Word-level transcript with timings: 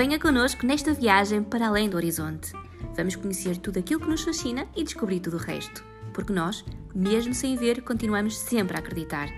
Venha 0.00 0.18
connosco 0.18 0.64
nesta 0.64 0.94
viagem 0.94 1.42
para 1.42 1.68
além 1.68 1.86
do 1.86 1.98
horizonte. 1.98 2.54
Vamos 2.96 3.16
conhecer 3.16 3.58
tudo 3.58 3.80
aquilo 3.80 4.00
que 4.00 4.08
nos 4.08 4.22
fascina 4.22 4.66
e 4.74 4.82
descobrir 4.82 5.20
tudo 5.20 5.36
o 5.36 5.38
resto. 5.38 5.84
Porque 6.14 6.32
nós, 6.32 6.64
mesmo 6.94 7.34
sem 7.34 7.54
ver, 7.54 7.82
continuamos 7.82 8.38
sempre 8.38 8.78
a 8.78 8.80
acreditar. 8.80 9.28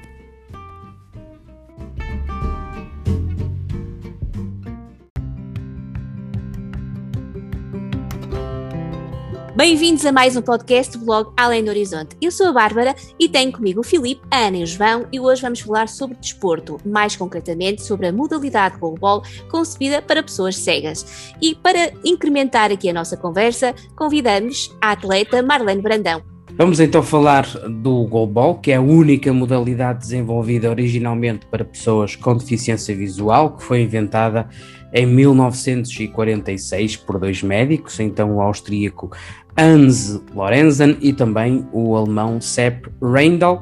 Bem-vindos 9.62 10.04
a 10.04 10.10
mais 10.10 10.36
um 10.36 10.42
podcast 10.42 10.98
do 10.98 11.04
blog 11.04 11.32
Além 11.36 11.62
do 11.62 11.70
Horizonte. 11.70 12.16
Eu 12.20 12.32
sou 12.32 12.48
a 12.48 12.52
Bárbara 12.52 12.96
e 13.16 13.28
tenho 13.28 13.52
comigo 13.52 13.78
o 13.78 13.84
Filipe, 13.84 14.20
a 14.28 14.48
Ana 14.48 14.56
e 14.56 14.64
o 14.64 14.66
João 14.66 15.06
e 15.12 15.20
hoje 15.20 15.40
vamos 15.40 15.60
falar 15.60 15.88
sobre 15.88 16.16
desporto, 16.16 16.80
mais 16.84 17.14
concretamente 17.14 17.80
sobre 17.80 18.08
a 18.08 18.12
modalidade 18.12 18.76
goalball 18.76 19.22
concebida 19.48 20.02
para 20.02 20.20
pessoas 20.20 20.56
cegas. 20.56 21.32
E 21.40 21.54
para 21.54 21.92
incrementar 22.04 22.72
aqui 22.72 22.90
a 22.90 22.92
nossa 22.92 23.16
conversa, 23.16 23.72
convidamos 23.94 24.76
a 24.80 24.90
atleta 24.90 25.40
Marlene 25.44 25.80
Brandão. 25.80 26.24
Vamos 26.54 26.80
então 26.80 27.02
falar 27.02 27.46
do 27.66 28.04
goalball, 28.04 28.56
que 28.56 28.72
é 28.72 28.76
a 28.76 28.80
única 28.80 29.32
modalidade 29.32 30.00
desenvolvida 30.00 30.68
originalmente 30.68 31.46
para 31.46 31.64
pessoas 31.64 32.14
com 32.14 32.36
deficiência 32.36 32.94
visual, 32.94 33.56
que 33.56 33.62
foi 33.62 33.80
inventada 33.80 34.48
em 34.92 35.06
1946 35.06 36.96
por 36.96 37.18
dois 37.18 37.42
médicos, 37.42 37.98
então 37.98 38.36
o 38.36 38.42
austríaco 38.42 39.10
Hans 39.56 40.20
Lorenzen 40.34 40.96
e 41.00 41.12
também 41.12 41.66
o 41.72 41.94
alemão 41.96 42.40
Sepp 42.40 42.86
Reindl, 43.02 43.60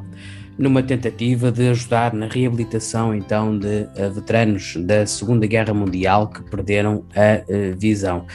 numa 0.56 0.82
tentativa 0.82 1.50
de 1.50 1.68
ajudar 1.68 2.12
na 2.12 2.26
reabilitação 2.26 3.14
então 3.14 3.58
de 3.58 3.86
uh, 3.96 4.12
veteranos 4.12 4.76
da 4.76 5.06
Segunda 5.06 5.46
Guerra 5.46 5.72
Mundial 5.72 6.28
que 6.28 6.42
perderam 6.42 7.04
a 7.16 7.42
uh, 7.42 7.76
visão. 7.76 8.26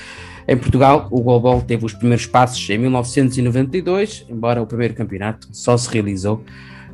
Em 0.47 0.57
Portugal, 0.57 1.07
o 1.09 1.21
goalball 1.21 1.61
teve 1.61 1.85
os 1.85 1.93
primeiros 1.93 2.27
passos 2.27 2.69
em 2.69 2.77
1992, 2.77 4.25
embora 4.29 4.61
o 4.61 4.67
primeiro 4.67 4.93
campeonato 4.93 5.47
só 5.51 5.75
se 5.75 5.89
realizou 5.89 6.43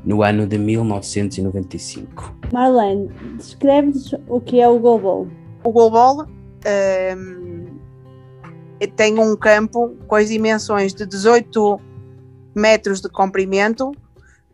no 0.06 0.24
ano 0.24 0.48
de 0.48 0.58
1995. 0.58 2.36
Marlene, 2.52 3.10
descreve-nos 3.38 4.16
o 4.28 4.40
que 4.40 4.62
é 4.62 4.68
o 4.68 4.80
goalball. 4.80 5.28
O 5.64 5.72
goalball 5.72 6.24
um, 6.24 6.28
ehm, 6.66 7.62
tem 8.88 9.20
um 9.20 9.36
campo 9.36 9.96
com 10.08 10.16
as 10.16 10.30
dimensões 10.30 10.94
de 10.94 11.06
18 11.06 11.80
metros 12.56 13.02
de 13.02 13.10
comprimento, 13.10 13.92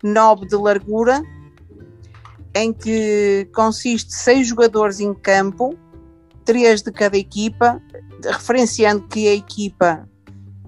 9 0.02 0.46
de 0.46 0.56
largura, 0.56 1.22
em 2.54 2.72
que 2.72 3.48
consiste 3.54 4.12
seis 4.12 4.46
jogadores 4.46 5.00
em 5.00 5.14
campo, 5.14 5.76
três 6.44 6.82
de 6.82 6.92
cada 6.92 7.16
equipa, 7.16 7.80
referenciando 8.24 9.02
que 9.02 9.28
a 9.28 9.34
equipa 9.34 10.08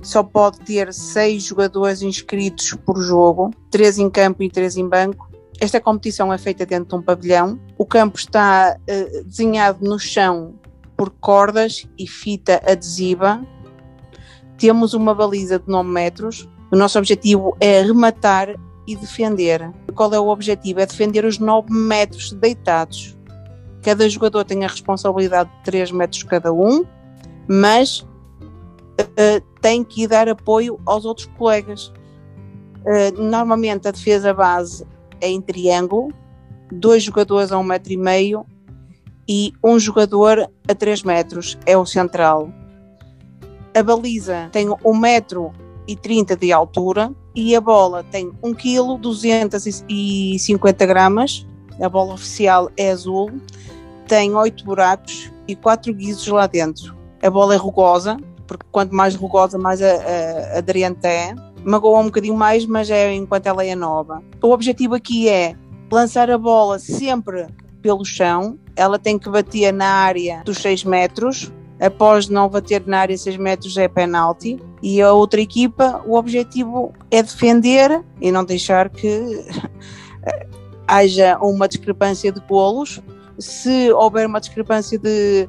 só 0.03 0.22
pode 0.22 0.61
ter 0.61 0.92
seis 0.94 1.42
jogadores 1.42 2.03
inscritos 2.03 2.75
por 2.86 3.00
jogo, 3.03 3.50
três 3.70 3.98
em 3.98 4.08
campo 4.08 4.42
e 4.42 4.50
três 4.50 4.77
em 4.77 4.88
banco. 4.88 5.28
Esta 5.61 5.81
competição 5.81 6.33
é 6.33 6.38
feita 6.38 6.64
dentro 6.64 6.88
de 6.88 6.94
um 6.94 7.03
pavilhão. 7.03 7.61
O 7.77 7.84
campo 7.84 8.19
está 8.19 8.77
uh, 8.78 9.25
desenhado 9.25 9.84
no 9.84 9.98
chão 9.98 10.55
por 11.01 11.09
cordas 11.09 11.89
e 11.98 12.06
fita 12.06 12.61
adesiva. 12.62 13.43
Temos 14.59 14.93
uma 14.93 15.15
baliza 15.15 15.59
de 15.59 15.67
9 15.67 15.89
metros. 15.89 16.47
O 16.70 16.77
nosso 16.77 16.98
objetivo 16.98 17.56
é 17.59 17.81
rematar 17.81 18.55
e 18.87 18.95
defender. 18.95 19.73
Qual 19.95 20.12
é 20.12 20.21
o 20.21 20.28
objetivo? 20.28 20.78
É 20.78 20.84
defender 20.84 21.25
os 21.25 21.39
9 21.39 21.73
metros 21.73 22.33
deitados. 22.33 23.17
Cada 23.83 24.06
jogador 24.11 24.45
tem 24.45 24.62
a 24.62 24.69
responsabilidade 24.69 25.48
de 25.48 25.65
3 25.65 25.91
metros 25.91 26.23
cada 26.25 26.53
um, 26.53 26.84
mas 27.48 28.01
uh, 28.01 29.41
tem 29.62 29.83
que 29.83 30.06
dar 30.06 30.28
apoio 30.28 30.78
aos 30.84 31.06
outros 31.06 31.31
colegas. 31.39 31.91
Uh, 32.84 33.22
normalmente 33.22 33.89
a 33.89 33.91
defesa 33.91 34.34
base 34.34 34.87
é 35.19 35.31
em 35.31 35.41
triângulo, 35.41 36.12
dois 36.71 37.03
jogadores 37.03 37.53
a 37.53 37.59
um 37.59 37.62
metro 37.62 37.91
e 37.91 37.97
meio 37.97 38.44
e 39.32 39.52
um 39.62 39.78
jogador 39.78 40.50
a 40.66 40.74
3 40.74 41.04
metros, 41.04 41.56
é 41.64 41.78
o 41.78 41.86
central. 41.86 42.50
A 43.72 43.80
baliza 43.80 44.48
tem 44.50 44.66
1 44.84 44.96
metro 44.96 45.52
e 45.86 45.94
30 45.94 46.34
de 46.34 46.50
altura 46.50 47.14
e 47.32 47.54
a 47.54 47.60
bola 47.60 48.02
tem 48.10 48.32
1 48.42 48.54
kg 48.54 48.98
250 48.98 50.84
gramas. 50.84 51.46
A 51.80 51.88
bola 51.88 52.14
oficial 52.14 52.72
é 52.76 52.91
azul, 52.91 53.30
tem 54.08 54.34
8 54.34 54.64
buracos 54.64 55.30
e 55.47 55.54
4 55.54 55.94
guizos 55.94 56.26
lá 56.26 56.48
dentro. 56.48 56.98
A 57.22 57.30
bola 57.30 57.54
é 57.54 57.56
rugosa, 57.56 58.16
porque 58.48 58.66
quanto 58.72 58.92
mais 58.92 59.14
rugosa, 59.14 59.56
mais 59.56 59.80
aderente 60.56 61.06
é. 61.06 61.36
Magoa 61.62 62.00
um 62.00 62.06
bocadinho 62.06 62.34
mais, 62.34 62.66
mas 62.66 62.91
é 62.91 63.14
enquanto 63.14 63.47
ela 63.47 63.64
é 63.64 63.76
nova. 63.76 64.20
O 64.42 64.50
objetivo 64.50 64.97
aqui 64.97 65.28
é 65.28 65.54
lançar 65.88 66.28
a 66.32 66.38
bola 66.38 66.80
sempre 66.80 67.47
pelo 67.80 68.04
chão, 68.04 68.58
ela 68.76 68.98
tem 68.98 69.18
que 69.18 69.28
bater 69.28 69.72
na 69.72 69.86
área 69.86 70.42
dos 70.44 70.58
6 70.58 70.84
metros, 70.84 71.52
após 71.80 72.28
não 72.28 72.48
bater 72.48 72.82
na 72.86 72.98
área 73.00 73.16
6 73.16 73.36
metros 73.36 73.76
é 73.76 73.88
penalti, 73.88 74.58
e 74.82 75.00
a 75.00 75.12
outra 75.12 75.41
equipa, 75.41 76.02
o 76.06 76.16
objetivo 76.16 76.92
é 77.10 77.22
defender 77.22 78.02
e 78.20 78.30
não 78.30 78.44
deixar 78.44 78.88
que 78.88 79.44
haja 80.86 81.38
uma 81.38 81.68
discrepância 81.68 82.32
de 82.32 82.41
golos. 82.41 83.00
Se 83.38 83.91
houver 83.92 84.26
uma 84.26 84.41
discrepância 84.41 84.98
de 84.98 85.48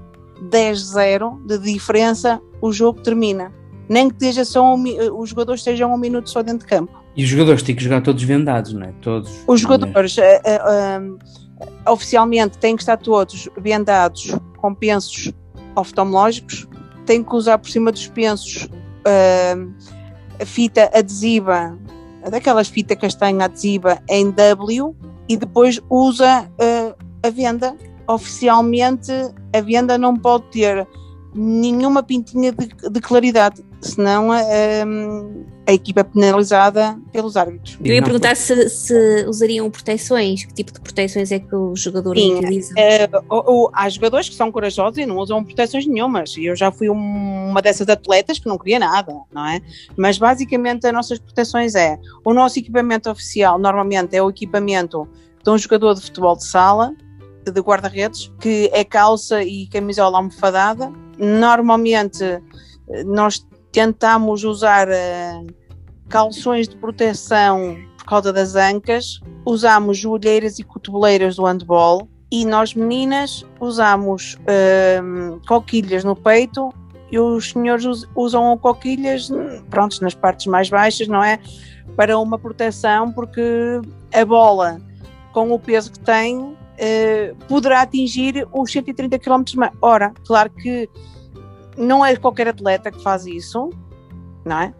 10-0 0.49 1.45
de 1.45 1.57
diferença, 1.57 2.41
o 2.61 2.71
jogo 2.71 3.01
termina. 3.01 3.51
Nem 3.89 4.09
que 4.09 4.15
esteja 4.15 4.45
só 4.45 4.75
um, 4.75 4.83
os 5.17 5.29
jogadores 5.29 5.61
estejam 5.61 5.93
um 5.93 5.97
minuto 5.97 6.29
só 6.29 6.41
dentro 6.41 6.59
de 6.59 6.65
campo. 6.65 7.01
E 7.15 7.23
os 7.23 7.29
jogadores 7.29 7.61
têm 7.61 7.75
que 7.75 7.83
jogar 7.83 8.01
todos 8.01 8.23
vendados, 8.23 8.73
não 8.73 8.83
é? 8.83 8.93
Todos. 9.01 9.43
Os 9.45 9.59
jogadores 9.59 10.15
uh, 10.17 10.21
uh, 10.21 11.13
uh, 11.13 11.19
oficialmente 11.87 12.57
têm 12.57 12.75
que 12.75 12.83
estar 12.83 12.97
todos 12.97 13.49
vendados 13.57 14.35
com 14.57 14.73
pensos 14.73 15.31
oftalmológicos, 15.75 16.67
têm 17.05 17.23
que 17.23 17.35
usar 17.35 17.57
por 17.57 17.69
cima 17.69 17.91
dos 17.91 18.07
pensos 18.07 18.67
a 20.39 20.45
fita 20.45 20.89
adesiva, 20.93 21.77
daquelas 22.29 22.67
fita 22.67 22.95
castanha 22.95 23.45
adesiva 23.45 24.01
em 24.09 24.31
W 24.31 24.95
e 25.27 25.37
depois 25.37 25.79
usa 25.89 26.49
a 27.23 27.29
venda. 27.29 27.75
Oficialmente 28.07 29.11
a 29.55 29.61
venda 29.61 29.97
não 29.97 30.15
pode 30.17 30.45
ter 30.51 30.87
nenhuma 31.33 32.03
pintinha 32.03 32.51
de, 32.51 32.67
de 32.67 32.99
claridade, 32.99 33.63
senão 33.81 34.31
a, 34.31 34.39
a, 35.67 35.73
equipa 35.73 36.01
é 36.01 36.03
penalizada 36.03 36.97
pelos 37.11 37.35
árbitros. 37.35 37.77
Eu 37.83 37.95
ia 37.95 38.03
perguntar 38.03 38.35
se, 38.35 38.69
se, 38.69 39.25
usariam 39.27 39.69
proteções, 39.71 40.45
que 40.45 40.53
tipo 40.53 40.71
de 40.71 40.79
proteções 40.79 41.31
é 41.31 41.39
que 41.39 41.55
os 41.55 41.81
jogadores 41.81 42.21
Sim, 42.21 42.35
utilizam? 42.35 42.75
É, 42.77 43.09
ou, 43.27 43.71
há 43.73 43.89
jogadores 43.89 44.29
que 44.29 44.35
são 44.35 44.51
corajosos 44.51 44.99
e 44.99 45.05
não 45.05 45.17
usam 45.17 45.43
proteções 45.43 45.87
nenhumas. 45.87 46.35
Eu 46.37 46.55
já 46.55 46.71
fui 46.71 46.89
um, 46.89 47.49
uma 47.49 47.61
dessas 47.61 47.89
atletas 47.89 48.37
que 48.37 48.47
não 48.47 48.57
queria 48.57 48.77
nada, 48.77 49.13
não 49.33 49.45
é? 49.47 49.59
Mas 49.97 50.17
basicamente 50.17 50.85
as 50.85 50.93
nossas 50.93 51.17
proteções 51.17 51.73
é 51.73 51.97
o 52.23 52.33
nosso 52.33 52.59
equipamento 52.59 53.09
oficial, 53.09 53.57
normalmente 53.57 54.15
é 54.15 54.21
o 54.21 54.29
equipamento 54.29 55.07
de 55.43 55.49
um 55.49 55.57
jogador 55.57 55.95
de 55.95 56.01
futebol 56.01 56.35
de 56.35 56.45
sala, 56.45 56.93
de 57.43 57.59
guarda-redes, 57.59 58.31
que 58.39 58.69
é 58.71 58.83
calça 58.83 59.43
e 59.43 59.65
camisola 59.67 60.17
almofadada. 60.17 60.91
Normalmente 61.17 62.23
nós 63.05 63.45
tentamos 63.71 64.43
usar 64.43 64.87
uh, 64.87 65.47
calções 66.09 66.67
de 66.67 66.75
proteção 66.75 67.77
por 67.97 68.05
causa 68.05 68.33
das 68.33 68.55
ancas, 68.55 69.19
usamos 69.45 69.97
joelheiras 69.97 70.59
e 70.59 70.63
cotoveleiras 70.63 71.35
do 71.35 71.45
handball 71.45 72.07
e 72.31 72.45
nós 72.45 72.73
meninas 72.73 73.45
usamos 73.59 74.35
uh, 74.35 75.41
coquilhas 75.47 76.03
no 76.03 76.15
peito 76.15 76.69
e 77.11 77.19
os 77.19 77.51
senhores 77.51 77.85
usam 78.15 78.57
coquilhas 78.57 79.29
prontos, 79.69 79.99
nas 79.99 80.15
partes 80.15 80.47
mais 80.47 80.69
baixas, 80.69 81.07
não 81.07 81.23
é? 81.23 81.39
Para 81.95 82.17
uma 82.17 82.39
proteção, 82.39 83.11
porque 83.11 83.81
a 84.13 84.23
bola, 84.23 84.81
com 85.33 85.51
o 85.51 85.59
peso 85.59 85.91
que 85.91 85.99
tem, 85.99 86.57
Uh, 86.81 87.35
poderá 87.45 87.81
atingir 87.81 88.47
os 88.51 88.71
130 88.71 89.19
km 89.19 89.43
hora. 89.83 90.11
Claro 90.25 90.49
que 90.49 90.89
não 91.77 92.05
é 92.05 92.15
qualquer 92.15 92.47
atleta 92.47 92.91
que 92.91 93.01
faz 93.01 93.25
isso, 93.25 93.69
não 94.45 94.61
é? 94.61 94.73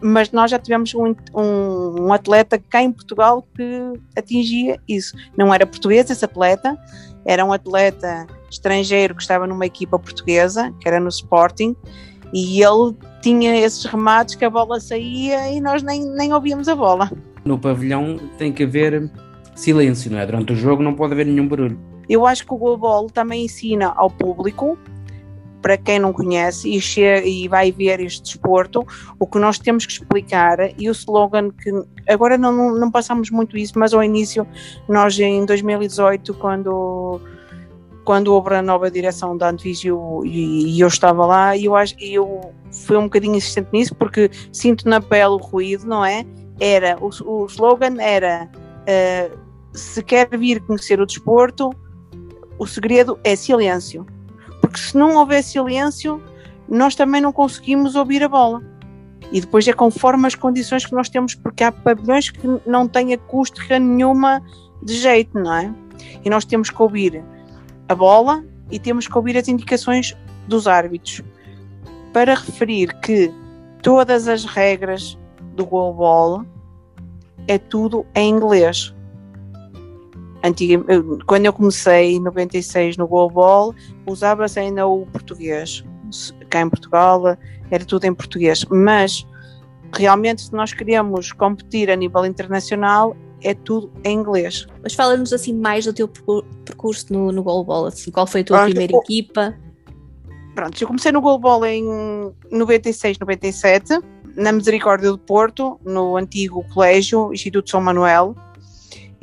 Mas 0.00 0.30
nós 0.30 0.50
já 0.50 0.58
tivemos 0.58 0.94
um, 0.94 1.14
um, 1.34 2.06
um, 2.06 2.12
atleta 2.12 2.58
cá 2.58 2.82
em 2.82 2.92
Portugal 2.92 3.44
que 3.56 4.00
atingia 4.16 4.78
isso. 4.88 5.16
Não 5.36 5.52
era 5.52 5.66
português 5.66 6.08
esse 6.08 6.24
atleta, 6.24 6.78
era 7.24 7.44
um 7.44 7.52
atleta 7.52 8.26
estrangeiro 8.48 9.14
que 9.14 9.22
estava 9.22 9.46
numa 9.46 9.66
equipa 9.66 9.98
portuguesa, 9.98 10.72
que 10.80 10.86
era 10.86 11.00
no 11.00 11.08
Sporting, 11.08 11.74
e 12.32 12.62
ele 12.62 12.94
tinha 13.20 13.56
esses 13.58 13.84
remates 13.84 14.34
que 14.34 14.44
a 14.44 14.50
bola 14.50 14.78
saía 14.80 15.50
e 15.50 15.60
nós 15.60 15.82
nem, 15.82 16.04
nem 16.16 16.32
ouvíamos 16.32 16.68
a 16.68 16.76
bola. 16.76 17.10
No 17.44 17.58
pavilhão 17.58 18.18
tem 18.38 18.52
que 18.52 18.62
haver 18.62 19.10
silêncio, 19.54 20.10
não 20.10 20.18
é? 20.18 20.26
Durante 20.26 20.52
o 20.52 20.56
jogo 20.56 20.82
não 20.82 20.94
pode 20.94 21.12
haver 21.12 21.26
nenhum 21.26 21.48
barulho. 21.48 21.78
Eu 22.08 22.26
acho 22.26 22.44
que 22.46 22.52
o 22.52 22.56
goalball 22.56 23.08
também 23.08 23.44
ensina 23.44 23.92
ao 23.96 24.10
público 24.10 24.78
para 25.62 25.78
quem 25.78 25.98
não 25.98 26.12
conhece 26.12 26.68
e, 26.68 26.80
chega, 26.80 27.26
e 27.26 27.46
vai 27.46 27.70
ver 27.70 28.00
este 28.00 28.22
desporto, 28.22 28.84
o 29.18 29.26
que 29.26 29.38
nós 29.38 29.58
temos 29.58 29.86
que 29.86 29.92
explicar 29.92 30.58
e 30.78 30.88
o 30.88 30.92
slogan 30.92 31.50
que 31.50 31.70
agora 32.08 32.36
não, 32.36 32.74
não 32.74 32.90
passamos 32.90 33.30
muito 33.30 33.56
isso, 33.56 33.78
mas 33.78 33.94
ao 33.94 34.02
início, 34.02 34.46
nós 34.88 35.18
em 35.18 35.46
2018, 35.46 36.34
quando 36.34 37.20
quando 38.04 38.34
houve 38.34 38.52
a 38.56 38.60
nova 38.60 38.90
direção 38.90 39.36
da 39.36 39.50
Antuísio 39.50 40.22
e, 40.24 40.76
e, 40.76 40.80
eu 40.80 40.88
estava 40.88 41.24
lá, 41.24 41.56
e 41.56 41.66
eu 41.66 41.76
acho 41.76 41.94
eu 42.00 42.52
fui 42.84 42.96
um 42.96 43.04
bocadinho 43.04 43.36
insistente 43.36 43.68
nisso 43.72 43.94
porque 43.94 44.28
sinto 44.52 44.88
na 44.88 45.00
pele 45.00 45.26
o 45.26 45.36
ruído, 45.36 45.86
não 45.86 46.04
é? 46.04 46.26
Era 46.58 46.98
o, 47.00 47.10
o 47.24 47.46
slogan 47.46 48.00
era 48.00 48.50
uh, 48.82 49.38
se 49.72 50.02
quer 50.02 50.28
vir 50.36 50.60
conhecer 50.62 51.00
o 51.00 51.06
desporto, 51.06 51.70
o 52.58 52.66
segredo 52.66 53.20
é 53.22 53.36
silêncio 53.36 54.04
porque 54.72 54.80
se 54.80 54.96
não 54.96 55.16
houver 55.16 55.44
silêncio, 55.44 56.22
nós 56.66 56.94
também 56.94 57.20
não 57.20 57.30
conseguimos 57.30 57.94
ouvir 57.94 58.24
a 58.24 58.28
bola. 58.28 58.62
E 59.30 59.38
depois 59.38 59.68
é 59.68 59.72
conforme 59.74 60.26
as 60.26 60.34
condições 60.34 60.86
que 60.86 60.94
nós 60.94 61.10
temos, 61.10 61.34
porque 61.34 61.62
há 61.62 61.70
pavilhões 61.70 62.30
que 62.30 62.40
não 62.66 62.88
têm 62.88 63.12
acústica 63.12 63.78
nenhuma 63.78 64.42
de 64.82 64.94
jeito, 64.94 65.38
não 65.38 65.54
é? 65.54 65.74
E 66.24 66.30
nós 66.30 66.46
temos 66.46 66.70
que 66.70 66.82
ouvir 66.82 67.22
a 67.86 67.94
bola 67.94 68.42
e 68.70 68.78
temos 68.78 69.06
que 69.06 69.14
ouvir 69.14 69.36
as 69.36 69.46
indicações 69.46 70.16
dos 70.48 70.66
árbitros. 70.66 71.22
Para 72.10 72.34
referir 72.34 72.98
que 73.00 73.30
todas 73.82 74.26
as 74.26 74.46
regras 74.46 75.18
do 75.54 75.66
goalball 75.66 76.46
é 77.46 77.58
tudo 77.58 78.06
em 78.14 78.30
inglês. 78.30 78.94
Antiga, 80.42 80.84
quando 81.26 81.46
eu 81.46 81.52
comecei 81.52 82.16
em 82.16 82.20
96 82.20 82.96
no 82.96 83.06
goalball, 83.06 83.74
usava-se 84.06 84.58
ainda 84.58 84.86
o 84.86 85.06
português. 85.06 85.84
Cá 86.50 86.60
em 86.60 86.68
Portugal 86.68 87.36
era 87.70 87.84
tudo 87.84 88.04
em 88.04 88.12
português, 88.12 88.64
mas 88.68 89.26
realmente 89.94 90.42
se 90.42 90.52
nós 90.52 90.72
queremos 90.72 91.32
competir 91.32 91.90
a 91.90 91.96
nível 91.96 92.26
internacional 92.26 93.16
é 93.42 93.54
tudo 93.54 93.92
em 94.04 94.18
inglês. 94.18 94.66
Mas 94.82 94.94
fala-nos 94.94 95.32
assim 95.32 95.54
mais 95.54 95.84
do 95.84 95.92
teu 95.92 96.08
percurso 96.08 97.12
no, 97.12 97.32
no 97.32 97.42
goalball, 97.42 97.86
assim, 97.86 98.10
qual 98.10 98.26
foi 98.26 98.42
a 98.42 98.44
tua 98.44 98.56
Pronto, 98.58 98.70
primeira 98.70 98.92
eu, 98.92 99.00
equipa? 99.00 99.54
Pronto, 100.54 100.82
eu 100.82 100.86
comecei 100.86 101.12
no 101.12 101.20
goalball 101.20 101.64
em 101.64 101.84
96, 102.50 103.18
97, 103.18 103.98
na 104.36 104.52
Misericórdia 104.52 105.10
do 105.10 105.18
Porto, 105.18 105.80
no 105.84 106.16
antigo 106.16 106.64
colégio 106.72 107.32
Instituto 107.32 107.70
São 107.70 107.80
Manuel, 107.80 108.34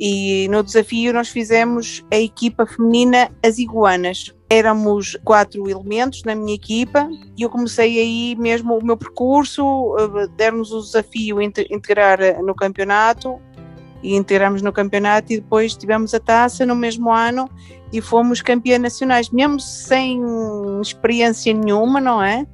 e 0.02 0.48
no 0.48 0.62
desafio 0.62 1.12
nós 1.12 1.28
fizemos 1.28 2.02
a 2.10 2.16
equipa 2.16 2.64
feminina 2.64 3.30
As 3.44 3.58
Iguanas. 3.58 4.34
Éramos 4.48 5.14
quatro 5.22 5.68
elementos 5.68 6.22
na 6.24 6.34
minha 6.34 6.54
equipa 6.54 7.06
e 7.36 7.42
eu 7.42 7.50
comecei 7.50 8.00
aí 8.00 8.36
mesmo 8.36 8.78
o 8.78 8.84
meu 8.84 8.96
percurso, 8.96 9.62
eh, 9.98 10.26
dermos 10.38 10.72
o 10.72 10.80
desafio 10.80 11.42
integrar 11.42 12.18
no 12.42 12.54
campeonato 12.54 13.38
e 14.02 14.16
integramos 14.16 14.62
no 14.62 14.72
campeonato 14.72 15.34
e 15.34 15.36
depois 15.36 15.76
tivemos 15.76 16.14
a 16.14 16.18
taça 16.18 16.64
no 16.64 16.74
mesmo 16.74 17.12
ano 17.12 17.46
e 17.92 18.00
fomos 18.00 18.40
campeãs 18.40 18.80
nacionais, 18.80 19.28
mesmo 19.28 19.60
sem 19.60 20.22
experiência 20.80 21.52
nenhuma, 21.52 22.00
não 22.00 22.22
é? 22.22 22.46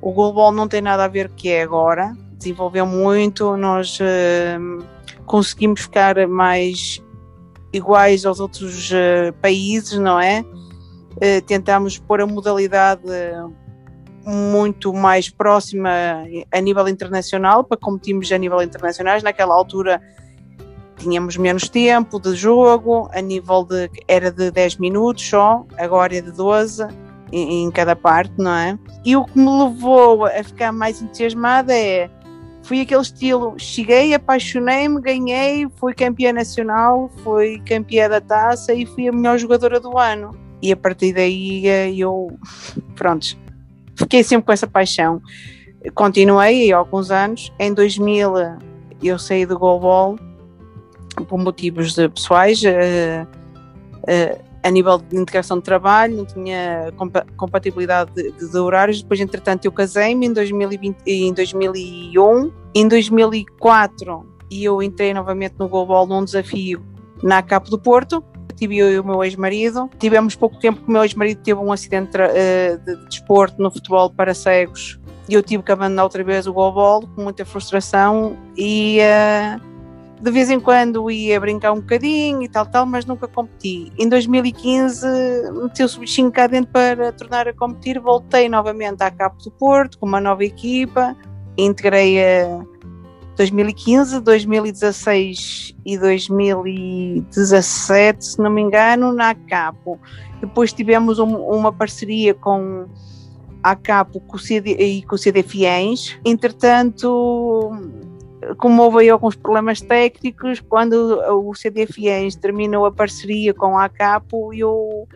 O 0.00 0.12
goalball 0.12 0.52
não 0.52 0.66
tem 0.66 0.80
nada 0.80 1.04
a 1.04 1.08
ver 1.08 1.28
com 1.28 1.34
o 1.34 1.36
que 1.36 1.50
é 1.50 1.62
agora, 1.62 2.16
desenvolveu 2.38 2.86
muito, 2.86 3.56
nós 3.56 3.98
uh, 4.00 4.93
conseguimos 5.26 5.82
ficar 5.82 6.26
mais 6.26 7.02
iguais 7.72 8.24
aos 8.24 8.40
outros 8.40 8.90
uh, 8.90 9.32
países, 9.40 9.98
não 9.98 10.20
é? 10.20 10.40
Uh, 10.42 11.42
tentamos 11.46 11.98
pôr 11.98 12.20
a 12.20 12.26
modalidade 12.26 13.02
muito 14.26 14.92
mais 14.92 15.28
próxima 15.28 15.90
a 16.50 16.60
nível 16.60 16.88
internacional, 16.88 17.62
para 17.62 17.76
competirmos 17.76 18.30
a 18.32 18.38
nível 18.38 18.62
internacional. 18.62 19.20
Naquela 19.22 19.54
altura 19.54 20.00
tínhamos 20.96 21.36
menos 21.36 21.68
tempo 21.68 22.18
de 22.18 22.34
jogo, 22.34 23.10
a 23.12 23.20
nível 23.20 23.64
de 23.64 23.90
era 24.08 24.30
de 24.30 24.50
10 24.50 24.78
minutos 24.78 25.28
só, 25.28 25.66
agora 25.76 26.16
é 26.16 26.20
de 26.20 26.32
12 26.32 26.86
em, 27.32 27.64
em 27.64 27.70
cada 27.70 27.94
parte, 27.94 28.32
não 28.38 28.54
é? 28.54 28.78
E 29.04 29.16
o 29.16 29.24
que 29.24 29.38
me 29.38 29.50
levou 29.64 30.24
a 30.24 30.42
ficar 30.42 30.72
mais 30.72 31.02
entusiasmada 31.02 31.76
é 31.76 32.08
fui 32.64 32.80
aquele 32.80 33.02
estilo, 33.02 33.54
cheguei, 33.58 34.14
apaixonei-me, 34.14 35.00
ganhei, 35.00 35.68
fui 35.76 35.94
campeã 35.94 36.32
nacional, 36.32 37.10
fui 37.22 37.60
campeã 37.60 38.08
da 38.08 38.20
taça 38.20 38.72
e 38.72 38.86
fui 38.86 39.06
a 39.06 39.12
melhor 39.12 39.38
jogadora 39.38 39.78
do 39.78 39.96
ano. 39.98 40.30
E 40.62 40.72
a 40.72 40.76
partir 40.76 41.12
daí 41.12 41.68
eh, 41.68 41.94
eu, 41.94 42.28
pronto, 42.96 43.36
fiquei 43.96 44.22
sempre 44.24 44.46
com 44.46 44.52
essa 44.52 44.66
paixão. 44.66 45.20
Continuei 45.94 46.72
alguns 46.72 47.10
anos. 47.10 47.52
Em 47.58 47.72
2000 47.72 48.32
eu 49.02 49.18
saí 49.18 49.44
do 49.44 49.58
goalball 49.58 50.18
por 51.28 51.38
motivos 51.38 51.94
pessoais. 51.94 52.62
Uh, 52.62 53.26
uh, 54.02 54.43
a 54.64 54.70
nível 54.70 54.96
de 54.96 55.16
integração 55.16 55.58
de 55.58 55.64
trabalho, 55.64 56.16
não 56.16 56.24
tinha 56.24 56.90
compatibilidade 57.36 58.10
de, 58.14 58.32
de 58.32 58.56
horários. 58.56 59.02
Depois, 59.02 59.20
entretanto, 59.20 59.66
eu 59.66 59.72
casei-me 59.72 60.26
em, 60.26 60.32
2020, 60.32 60.96
em 61.06 61.32
2001. 61.34 62.52
Em 62.74 62.88
2004, 62.88 64.26
eu 64.50 64.82
entrei 64.82 65.12
novamente 65.12 65.54
no 65.58 65.68
Global 65.68 66.06
num 66.06 66.24
desafio 66.24 66.82
na 67.22 67.42
Capo 67.42 67.68
do 67.68 67.78
Porto. 67.78 68.24
Tive 68.56 68.78
eu 68.78 68.90
e 68.90 68.98
o 68.98 69.04
meu 69.04 69.22
ex-marido. 69.22 69.90
Tivemos 69.98 70.34
pouco 70.34 70.58
tempo 70.58 70.80
que 70.80 70.88
o 70.88 70.92
meu 70.92 71.02
ex-marido 71.02 71.42
teve 71.42 71.60
um 71.60 71.70
acidente 71.70 72.12
de, 72.12 72.96
de 72.96 73.04
desporto 73.06 73.60
no 73.60 73.70
futebol 73.70 74.08
para 74.08 74.32
cegos 74.32 74.98
e 75.28 75.34
eu 75.34 75.42
tive 75.42 75.62
que 75.62 75.72
abandonar 75.72 76.04
outra 76.04 76.22
vez 76.22 76.46
o 76.46 76.52
Global 76.52 77.02
com 77.14 77.22
muita 77.22 77.44
frustração 77.44 78.36
e. 78.56 78.98
Uh, 79.00 79.73
de 80.20 80.30
vez 80.30 80.50
em 80.50 80.60
quando 80.60 81.10
ia 81.10 81.40
brincar 81.40 81.72
um 81.72 81.80
bocadinho 81.80 82.42
e 82.42 82.48
tal, 82.48 82.66
tal, 82.66 82.84
mas 82.86 83.04
nunca 83.04 83.28
competi. 83.28 83.92
Em 83.98 84.08
2015 84.08 85.06
meteu-se 85.52 85.96
o 85.96 86.00
bichinho 86.00 86.30
cá 86.30 86.46
dentro 86.46 86.70
para 86.72 87.10
tornar 87.12 87.48
a 87.48 87.52
competir, 87.52 88.00
voltei 88.00 88.48
novamente 88.48 89.02
à 89.02 89.10
Capo 89.10 89.42
do 89.42 89.50
Porto 89.50 89.98
com 89.98 90.06
uma 90.06 90.20
nova 90.20 90.44
equipa, 90.44 91.16
integrei 91.58 92.22
a 92.22 92.64
2015, 93.36 94.20
2016 94.20 95.74
e 95.84 95.98
2017, 95.98 98.24
se 98.24 98.38
não 98.38 98.50
me 98.50 98.62
engano, 98.62 99.12
na 99.12 99.34
Capo. 99.34 99.98
Depois 100.40 100.72
tivemos 100.72 101.18
um, 101.18 101.34
uma 101.36 101.72
parceria 101.72 102.32
com 102.32 102.86
a 103.62 103.74
Capo 103.74 104.22
e 104.64 105.02
com 105.02 105.14
o 105.14 105.18
CD 105.18 105.42
Fiens. 105.42 106.18
Entretanto, 106.24 107.70
como 108.58 108.82
houve 108.82 109.00
aí 109.00 109.10
alguns 109.10 109.36
problemas 109.36 109.80
técnicos, 109.80 110.60
quando 110.60 110.92
o 110.92 111.54
CDFIENS 111.54 112.36
terminou 112.36 112.86
a 112.86 112.92
parceria 112.92 113.54
com 113.54 113.78
a 113.78 113.88
Capo, 113.88 114.52
eu 114.52 115.08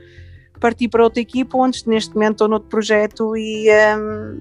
parti 0.61 0.89
para 0.89 1.05
outra 1.05 1.21
equipa, 1.21 1.57
onde 1.57 1.87
neste 1.87 2.15
momento 2.15 2.33
estou 2.33 2.49
noutro 2.49 2.69
projeto 2.69 3.37
e, 3.37 3.69
um, 3.97 4.41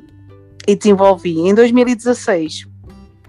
e 0.67 0.75
desenvolvi. 0.75 1.39
Em 1.39 1.53
2016, 1.53 2.67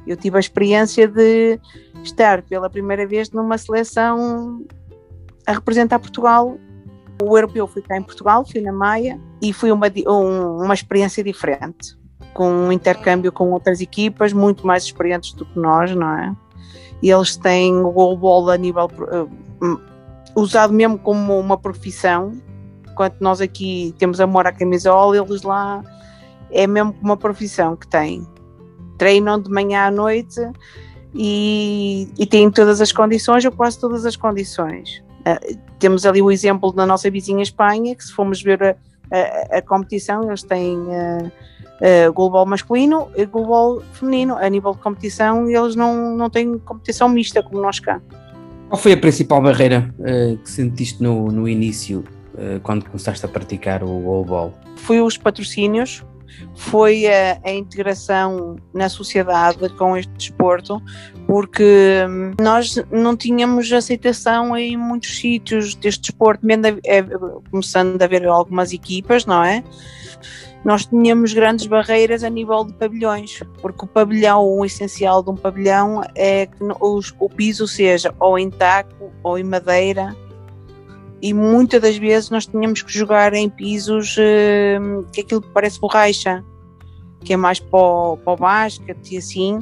eu 0.06 0.16
tive 0.16 0.36
a 0.36 0.40
experiência 0.40 1.06
de 1.06 1.60
estar 2.02 2.42
pela 2.42 2.70
primeira 2.70 3.06
vez 3.06 3.30
numa 3.30 3.58
seleção 3.58 4.64
a 5.46 5.52
representar 5.52 5.98
Portugal. 5.98 6.58
O 7.22 7.36
europeu 7.36 7.66
fui 7.66 7.82
cá 7.82 7.96
em 7.96 8.02
Portugal, 8.02 8.44
fui 8.46 8.60
na 8.60 8.72
Maia, 8.72 9.20
e 9.42 9.52
foi 9.52 9.72
uma, 9.72 9.86
um, 10.06 10.62
uma 10.62 10.74
experiência 10.74 11.22
diferente 11.22 11.98
com 12.38 12.48
um 12.48 12.70
intercâmbio 12.70 13.32
com 13.32 13.50
outras 13.50 13.80
equipas 13.80 14.32
muito 14.32 14.64
mais 14.64 14.84
experientes 14.84 15.32
do 15.32 15.44
que 15.44 15.58
nós, 15.58 15.92
não 15.92 16.08
é? 16.08 16.36
E 17.02 17.10
eles 17.10 17.36
têm 17.36 17.74
o 17.74 17.90
goalball 17.90 18.48
a 18.50 18.56
nível 18.56 18.86
uh, 18.86 19.80
usado 20.36 20.72
mesmo 20.72 20.96
como 21.00 21.36
uma 21.36 21.58
profissão, 21.58 22.40
enquanto 22.88 23.16
nós 23.18 23.40
aqui 23.40 23.92
temos 23.98 24.20
amor 24.20 24.46
à 24.46 24.52
camisola, 24.52 25.16
eles 25.16 25.42
lá 25.42 25.82
é 26.52 26.64
mesmo 26.64 26.94
uma 27.02 27.16
profissão 27.16 27.74
que 27.74 27.88
têm. 27.88 28.24
Treinam 28.98 29.42
de 29.42 29.50
manhã 29.50 29.86
à 29.86 29.90
noite 29.90 30.40
e, 31.12 32.08
e 32.16 32.24
têm 32.24 32.52
todas 32.52 32.80
as 32.80 32.92
condições, 32.92 33.44
ou 33.44 33.50
quase 33.50 33.80
todas 33.80 34.06
as 34.06 34.14
condições. 34.14 35.02
Uh, 35.26 35.58
temos 35.80 36.06
ali 36.06 36.22
o 36.22 36.30
exemplo 36.30 36.72
da 36.72 36.86
nossa 36.86 37.10
vizinha 37.10 37.42
Espanha, 37.42 37.96
que 37.96 38.04
se 38.04 38.12
formos 38.12 38.40
ver 38.40 38.62
a, 38.62 38.76
a, 39.10 39.58
a 39.58 39.62
competição, 39.62 40.22
eles 40.22 40.44
têm 40.44 40.78
uh, 40.78 41.32
uh, 41.80 42.12
global 42.12 42.46
masculino 42.46 43.08
e 43.16 43.24
global 43.26 43.82
feminino. 43.92 44.36
A 44.36 44.48
nível 44.48 44.72
de 44.72 44.78
competição, 44.78 45.48
eles 45.48 45.74
não, 45.74 46.16
não 46.16 46.30
têm 46.30 46.58
competição 46.58 47.08
mista 47.08 47.42
como 47.42 47.60
nós 47.60 47.80
cá. 47.80 48.00
Qual 48.68 48.80
foi 48.80 48.92
a 48.92 48.96
principal 48.96 49.40
barreira 49.40 49.94
uh, 49.98 50.36
que 50.38 50.50
sentiste 50.50 51.02
no, 51.02 51.28
no 51.28 51.48
início, 51.48 52.04
uh, 52.34 52.60
quando 52.62 52.84
começaste 52.84 53.24
a 53.24 53.28
praticar 53.28 53.82
o 53.82 54.00
goalball? 54.00 54.52
Foi 54.76 55.00
os 55.00 55.16
patrocínios. 55.16 56.04
foi 56.54 57.06
a, 57.06 57.40
a, 57.42 57.50
integração 57.50 58.56
na 58.74 58.88
sociedade 58.88 59.66
com 59.70 59.96
este 59.96 60.12
desporto, 60.12 60.80
porque 61.26 62.04
hum, 62.06 62.32
nós 62.38 62.76
não 62.92 63.16
tínhamos 63.16 63.72
aceitação 63.72 64.56
em 64.56 64.76
muitos 64.76 65.18
sítios 65.18 65.74
deste 65.74 66.02
desporto, 66.02 66.44
mesmo 66.44 66.78
é, 66.84 67.02
começando 67.50 68.00
a 68.00 68.04
haver 68.04 68.26
algumas 68.26 68.72
equipas, 68.72 69.24
não 69.24 69.42
é? 69.42 69.64
Nós 70.68 70.84
tínhamos 70.84 71.32
grandes 71.32 71.66
barreiras 71.66 72.22
a 72.22 72.28
nível 72.28 72.62
de 72.62 72.74
pavilhões, 72.74 73.42
porque 73.62 73.86
o 73.86 73.88
pavilhão, 73.88 74.44
o 74.46 74.66
essencial 74.66 75.22
de 75.22 75.30
um 75.30 75.34
pavilhão 75.34 76.02
é 76.14 76.44
que 76.44 76.62
o 77.18 77.28
piso 77.30 77.66
seja 77.66 78.14
ou 78.20 78.38
em 78.38 78.50
taco 78.50 79.10
ou 79.22 79.38
em 79.38 79.44
madeira. 79.44 80.14
E 81.22 81.32
muitas 81.32 81.80
das 81.80 81.96
vezes 81.96 82.28
nós 82.28 82.44
tínhamos 82.44 82.82
que 82.82 82.92
jogar 82.92 83.32
em 83.32 83.48
pisos 83.48 84.14
uh, 84.18 85.06
que 85.10 85.22
aquilo 85.22 85.40
que 85.40 85.48
parece 85.54 85.80
borracha, 85.80 86.44
que 87.24 87.32
é 87.32 87.36
mais 87.38 87.58
para 87.58 87.80
o, 87.80 88.18
para 88.18 88.32
o 88.34 88.36
basquete 88.36 89.14
e 89.14 89.16
assim, 89.16 89.60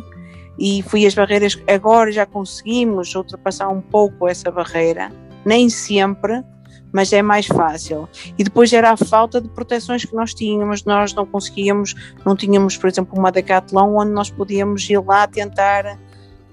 e 0.58 0.82
foi 0.82 1.06
as 1.06 1.14
barreiras, 1.14 1.56
agora 1.68 2.10
já 2.10 2.26
conseguimos 2.26 3.14
ultrapassar 3.14 3.68
um 3.68 3.80
pouco 3.80 4.26
essa 4.26 4.50
barreira, 4.50 5.12
nem 5.44 5.68
sempre, 5.68 6.42
mas 6.92 7.12
é 7.12 7.22
mais 7.22 7.46
fácil. 7.46 8.08
E 8.38 8.44
depois 8.44 8.72
era 8.72 8.90
a 8.90 8.96
falta 8.96 9.40
de 9.40 9.48
proteções 9.48 10.04
que 10.04 10.14
nós 10.14 10.32
tínhamos, 10.32 10.84
nós 10.84 11.12
não 11.14 11.26
conseguíamos, 11.26 11.94
não 12.24 12.34
tínhamos, 12.34 12.76
por 12.76 12.88
exemplo, 12.88 13.18
uma 13.18 13.30
Decathlon 13.30 13.96
onde 13.96 14.12
nós 14.12 14.30
podíamos 14.30 14.88
ir 14.88 14.98
lá 14.98 15.26
tentar 15.26 15.98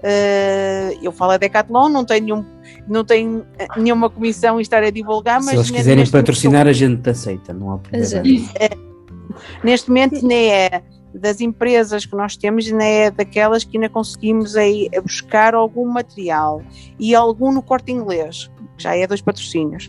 Uh, 0.04 0.98
eu 1.02 1.10
falo 1.10 1.32
a 1.32 1.36
Decathlon, 1.38 1.88
não 1.88 2.04
tenho, 2.04 2.44
não 2.86 3.02
tenho 3.02 3.46
eh, 3.58 3.66
nenhuma 3.74 4.10
comissão 4.10 4.58
em 4.58 4.60
estar 4.60 4.82
a 4.82 4.90
divulgar, 4.90 5.40
mas. 5.40 5.48
Se 5.48 5.56
eles 5.56 5.70
quiserem 5.70 6.06
patrocinar, 6.06 6.66
momento, 6.66 6.68
a 6.68 6.72
gente 6.74 7.08
aceita, 7.08 7.54
não 7.54 7.72
há 7.72 7.78
problema. 7.78 8.22
É, 8.60 8.68
neste 9.62 9.88
momento, 9.88 10.26
nem 10.26 10.52
é 10.52 10.82
das 11.14 11.40
empresas 11.40 12.04
que 12.04 12.14
nós 12.14 12.36
temos, 12.36 12.70
nem 12.70 13.04
é 13.04 13.10
daquelas 13.10 13.64
que 13.64 13.78
ainda 13.78 13.88
conseguimos 13.88 14.56
aí 14.56 14.90
buscar 15.02 15.54
algum 15.54 15.86
material 15.86 16.62
e 16.98 17.14
algum 17.14 17.50
no 17.50 17.62
corte 17.62 17.90
inglês. 17.90 18.50
Já 18.76 18.96
é 18.96 19.06
dois 19.06 19.20
patrocínios. 19.20 19.88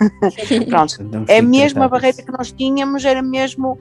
Pronto. 0.68 1.26
É 1.28 1.38
a 1.38 1.42
mesma 1.42 1.88
barreira 1.88 2.22
que 2.22 2.32
nós 2.32 2.52
tínhamos, 2.52 3.04
era 3.04 3.22
mesmo 3.22 3.78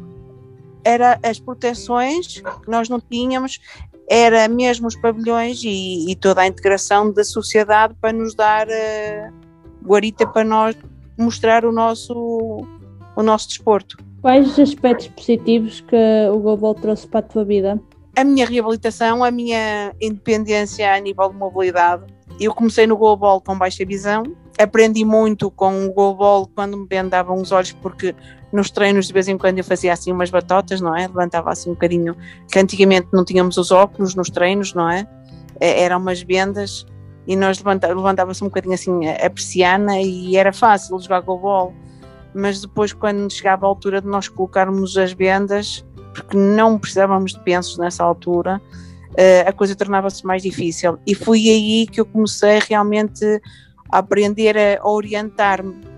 era 0.85 1.17
as 1.23 1.39
proteções 1.39 2.41
que 2.41 2.69
nós 2.69 2.89
não 2.89 3.00
tínhamos 3.00 3.62
era 4.09 4.47
mesmo 4.47 4.88
os 4.88 4.95
pavilhões 4.95 5.63
e, 5.63 6.12
e 6.12 6.15
toda 6.15 6.41
a 6.41 6.47
integração 6.47 7.12
da 7.12 7.23
sociedade 7.23 7.95
para 8.00 8.12
nos 8.12 8.35
dar 8.35 8.67
uh, 8.67 9.33
guarita 9.83 10.27
para 10.27 10.43
nós 10.43 10.75
mostrar 11.17 11.65
o 11.65 11.71
nosso, 11.71 12.65
o 13.15 13.23
nosso 13.23 13.47
desporto. 13.47 13.97
Quais 14.21 14.47
os 14.47 14.59
aspectos 14.59 15.07
positivos 15.07 15.81
que 15.81 15.95
o 16.31 16.39
Global 16.39 16.73
trouxe 16.75 17.07
para 17.07 17.19
a 17.19 17.23
tua 17.23 17.45
vida? 17.45 17.79
A 18.15 18.23
minha 18.23 18.45
reabilitação, 18.45 19.23
a 19.23 19.31
minha 19.31 19.93
independência 20.01 20.93
a 20.93 21.00
nível 21.00 21.29
de 21.29 21.35
mobilidade. 21.35 22.03
Eu 22.39 22.53
comecei 22.53 22.87
no 22.87 22.97
Global 22.97 23.39
com 23.41 23.57
baixa 23.57 23.85
visão, 23.85 24.23
aprendi 24.59 25.05
muito 25.05 25.49
com 25.51 25.85
o 25.85 25.93
Global 25.93 26.49
quando 26.53 26.77
me 26.77 26.87
vendavam 26.87 27.35
os 27.41 27.51
olhos, 27.51 27.71
porque 27.73 28.15
nos 28.51 28.69
treinos 28.69 29.07
de 29.07 29.13
vez 29.13 29.27
em 29.27 29.37
quando 29.37 29.57
eu 29.57 29.63
fazia 29.63 29.93
assim 29.93 30.11
umas 30.11 30.29
batotas, 30.29 30.81
não 30.81 30.95
é? 30.95 31.07
Levantava 31.07 31.51
assim 31.51 31.69
um 31.69 31.73
bocadinho, 31.73 32.15
que 32.51 32.59
antigamente 32.59 33.07
não 33.11 33.23
tínhamos 33.23 33.57
os 33.57 33.71
óculos 33.71 34.15
nos 34.15 34.29
treinos, 34.29 34.73
não 34.73 34.89
é? 34.89 35.07
é 35.59 35.83
eram 35.83 35.99
umas 35.99 36.21
vendas 36.21 36.85
e 37.25 37.35
nós 37.35 37.61
levantava-se 37.63 38.43
um 38.43 38.47
bocadinho 38.47 38.73
assim 38.73 39.07
a, 39.07 39.29
persiana 39.29 39.99
e 40.01 40.35
era 40.35 40.51
fácil 40.51 40.99
jogar 40.99 41.21
golbol. 41.21 41.73
Mas 42.33 42.61
depois, 42.61 42.91
quando 42.91 43.31
chegava 43.31 43.65
a 43.65 43.69
altura 43.69 44.01
de 44.01 44.07
nós 44.07 44.27
colocarmos 44.27 44.97
as 44.97 45.13
vendas, 45.13 45.85
porque 46.13 46.35
não 46.35 46.77
precisávamos 46.77 47.33
de 47.33 47.39
pensos 47.41 47.77
nessa 47.77 48.03
altura, 48.03 48.61
a 49.48 49.53
coisa 49.53 49.75
tornava-se 49.75 50.25
mais 50.25 50.41
difícil. 50.41 50.98
E 51.05 51.13
foi 51.13 51.50
aí 51.50 51.88
que 51.88 52.01
eu 52.01 52.05
comecei 52.05 52.60
realmente 52.67 53.41
a 53.91 54.00
aprender 54.00 54.55
a 54.58 54.88
orientar-me 54.88 55.93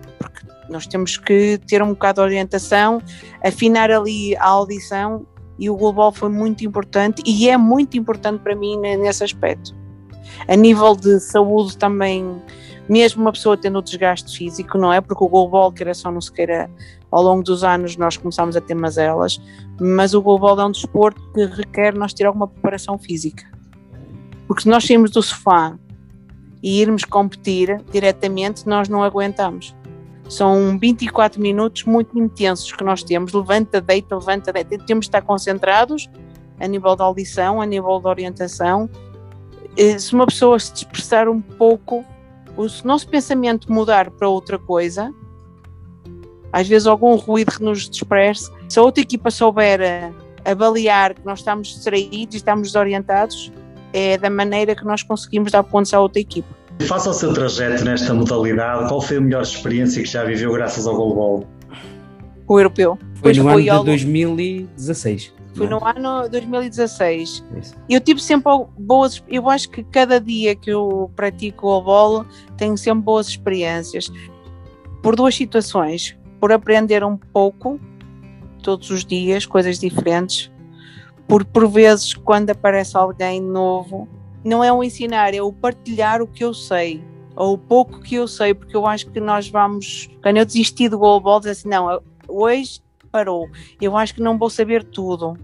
nós 0.69 0.87
temos 0.87 1.17
que 1.17 1.59
ter 1.67 1.81
um 1.81 1.89
bocado 1.89 2.21
de 2.21 2.27
orientação, 2.27 3.01
afinar 3.43 3.91
ali 3.91 4.35
a 4.37 4.47
audição 4.47 5.25
e 5.57 5.69
o 5.69 5.75
global 5.75 6.11
foi 6.11 6.29
muito 6.29 6.65
importante 6.65 7.21
e 7.25 7.49
é 7.49 7.57
muito 7.57 7.97
importante 7.97 8.41
para 8.41 8.55
mim 8.55 8.77
nesse 8.77 9.23
aspecto. 9.23 9.75
A 10.47 10.55
nível 10.55 10.95
de 10.95 11.19
saúde 11.19 11.77
também, 11.77 12.41
mesmo 12.87 13.21
uma 13.21 13.31
pessoa 13.31 13.57
tendo 13.57 13.79
o 13.79 13.81
desgaste 13.81 14.37
físico, 14.37 14.77
não 14.77 14.91
é? 14.91 15.01
Porque 15.01 15.23
o 15.23 15.27
global, 15.27 15.71
queira 15.71 15.93
só 15.93 16.11
não 16.11 16.21
se 16.21 16.31
queira, 16.31 16.69
ao 17.11 17.23
longo 17.23 17.43
dos 17.43 17.63
anos 17.63 17.97
nós 17.97 18.17
começamos 18.17 18.55
a 18.55 18.61
ter 18.61 18.75
mazelas, 18.75 19.41
mas 19.79 20.13
o 20.13 20.21
global 20.21 20.59
é 20.59 20.65
um 20.65 20.71
desporto 20.71 21.21
que 21.33 21.45
requer 21.45 21.95
nós 21.95 22.13
ter 22.13 22.25
alguma 22.25 22.47
preparação 22.47 22.97
física. 22.97 23.43
Porque 24.47 24.63
se 24.63 24.69
nós 24.69 24.85
sairmos 24.85 25.11
do 25.11 25.21
sofá 25.21 25.77
e 26.61 26.81
irmos 26.81 27.03
competir 27.03 27.81
diretamente, 27.91 28.67
nós 28.67 28.87
não 28.89 29.03
aguentamos. 29.03 29.75
São 30.27 30.77
24 30.79 31.39
minutos 31.39 31.83
muito 31.83 32.17
intensos 32.17 32.71
que 32.71 32.83
nós 32.83 33.03
temos. 33.03 33.33
Levanta, 33.33 33.79
deita, 33.79 34.15
levanta, 34.15 34.51
deita. 34.51 34.77
Temos 34.79 35.05
de 35.05 35.09
estar 35.09 35.21
concentrados 35.21 36.09
a 36.59 36.67
nível 36.67 36.95
da 36.95 37.03
audição, 37.03 37.61
a 37.61 37.65
nível 37.65 37.99
da 37.99 38.09
orientação. 38.09 38.89
Eh, 39.77 39.99
se 39.99 40.13
uma 40.13 40.25
pessoa 40.25 40.57
se 40.59 40.73
dispersar 40.73 41.29
um 41.29 41.41
pouco, 41.41 42.03
o 42.57 42.67
nosso 42.83 43.07
pensamento 43.07 43.71
mudar 43.71 44.09
para 44.11 44.27
outra 44.27 44.57
coisa, 44.57 45.13
às 46.51 46.67
vezes 46.67 46.87
algum 46.87 47.15
ruído 47.15 47.51
que 47.51 47.63
nos 47.63 47.89
disperse, 47.89 48.51
se 48.69 48.79
a 48.79 48.81
outra 48.81 49.01
equipa 49.01 49.29
souber 49.29 50.13
avaliar 50.45 51.13
que 51.13 51.25
nós 51.25 51.39
estamos 51.39 51.69
distraídos 51.69 52.35
e 52.35 52.37
estamos 52.37 52.69
desorientados, 52.69 53.51
é 53.91 54.17
da 54.17 54.29
maneira 54.29 54.75
que 54.75 54.85
nós 54.85 55.03
conseguimos 55.03 55.51
dar 55.51 55.63
pontos 55.63 55.93
à 55.93 55.99
outra 55.99 56.21
equipa. 56.21 56.47
Faça 56.81 57.09
o 57.09 57.13
seu 57.13 57.33
trajeto 57.33 57.85
nesta 57.85 58.13
modalidade, 58.13 58.89
qual 58.89 59.01
foi 59.01 59.17
a 59.17 59.21
melhor 59.21 59.41
experiência 59.41 60.01
que 60.03 60.09
já 60.09 60.23
viveu 60.23 60.51
graças 60.51 60.85
ao 60.85 60.95
goalball? 60.95 61.47
O 62.47 62.59
europeu. 62.59 62.99
Foi 63.15 63.33
no 63.33 63.47
ano 63.47 63.61
de 63.61 63.85
2016. 63.85 65.33
Foi 65.55 65.67
no 65.67 65.83
ano 65.85 66.27
2016. 66.29 67.45
Isso. 67.57 67.75
Eu 67.89 68.01
tive 68.01 68.21
sempre 68.21 68.51
boas. 68.77 69.23
Eu 69.27 69.49
acho 69.49 69.69
que 69.69 69.83
cada 69.83 70.19
dia 70.19 70.55
que 70.55 70.69
eu 70.69 71.09
pratico 71.15 71.67
o 71.67 71.69
goalball 71.69 72.25
tenho 72.57 72.77
sempre 72.77 73.03
boas 73.03 73.27
experiências. 73.29 74.11
Por 75.01 75.15
duas 75.15 75.33
situações. 75.33 76.17
Por 76.41 76.51
aprender 76.51 77.03
um 77.03 77.15
pouco, 77.15 77.79
todos 78.61 78.89
os 78.89 79.05
dias, 79.05 79.45
coisas 79.45 79.79
diferentes. 79.79 80.51
Por, 81.27 81.45
por 81.45 81.67
vezes, 81.67 82.13
quando 82.13 82.49
aparece 82.49 82.97
alguém 82.97 83.41
novo, 83.41 84.07
não 84.43 84.63
é 84.63 84.71
o 84.71 84.83
ensinar, 84.83 85.33
é 85.33 85.41
o 85.41 85.51
partilhar 85.51 86.21
o 86.21 86.27
que 86.27 86.43
eu 86.43 86.53
sei, 86.53 87.03
ou 87.35 87.53
o 87.53 87.57
pouco 87.57 87.99
que 87.99 88.15
eu 88.15 88.27
sei, 88.27 88.53
porque 88.53 88.75
eu 88.75 88.85
acho 88.85 89.09
que 89.09 89.19
nós 89.19 89.49
vamos. 89.49 90.09
Quando 90.21 90.37
eu 90.37 90.45
desisti 90.45 90.87
do 90.87 90.99
goalball, 90.99 91.39
dizer 91.39 91.51
assim: 91.51 91.69
não, 91.69 92.01
hoje 92.27 92.79
parou, 93.15 93.49
eu 93.79 93.95
acho 93.95 94.13
que 94.13 94.21
não 94.21 94.37
vou 94.37 94.49
saber 94.49 94.83
tudo, 94.83 95.37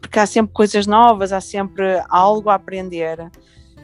porque 0.00 0.18
há 0.18 0.26
sempre 0.26 0.52
coisas 0.52 0.84
novas, 0.84 1.32
há 1.32 1.40
sempre 1.40 2.02
algo 2.08 2.50
a 2.50 2.54
aprender. 2.54 3.30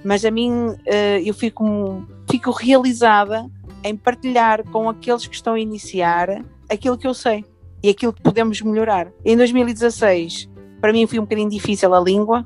Mas 0.02 0.24
a 0.24 0.32
mim, 0.32 0.74
eh, 0.84 1.22
eu 1.24 1.32
fico, 1.32 2.04
fico 2.28 2.50
realizada 2.50 3.48
em 3.84 3.96
partilhar 3.96 4.64
com 4.64 4.88
aqueles 4.88 5.28
que 5.28 5.36
estão 5.36 5.54
a 5.54 5.60
iniciar 5.60 6.44
aquilo 6.68 6.98
que 6.98 7.06
eu 7.06 7.14
sei 7.14 7.44
e 7.84 7.88
aquilo 7.88 8.12
que 8.12 8.20
podemos 8.20 8.60
melhorar. 8.62 9.12
Em 9.24 9.36
2016, 9.36 10.50
para 10.80 10.92
mim 10.92 11.06
foi 11.06 11.20
um 11.20 11.22
bocadinho 11.22 11.48
difícil 11.48 11.94
a 11.94 12.00
língua, 12.00 12.44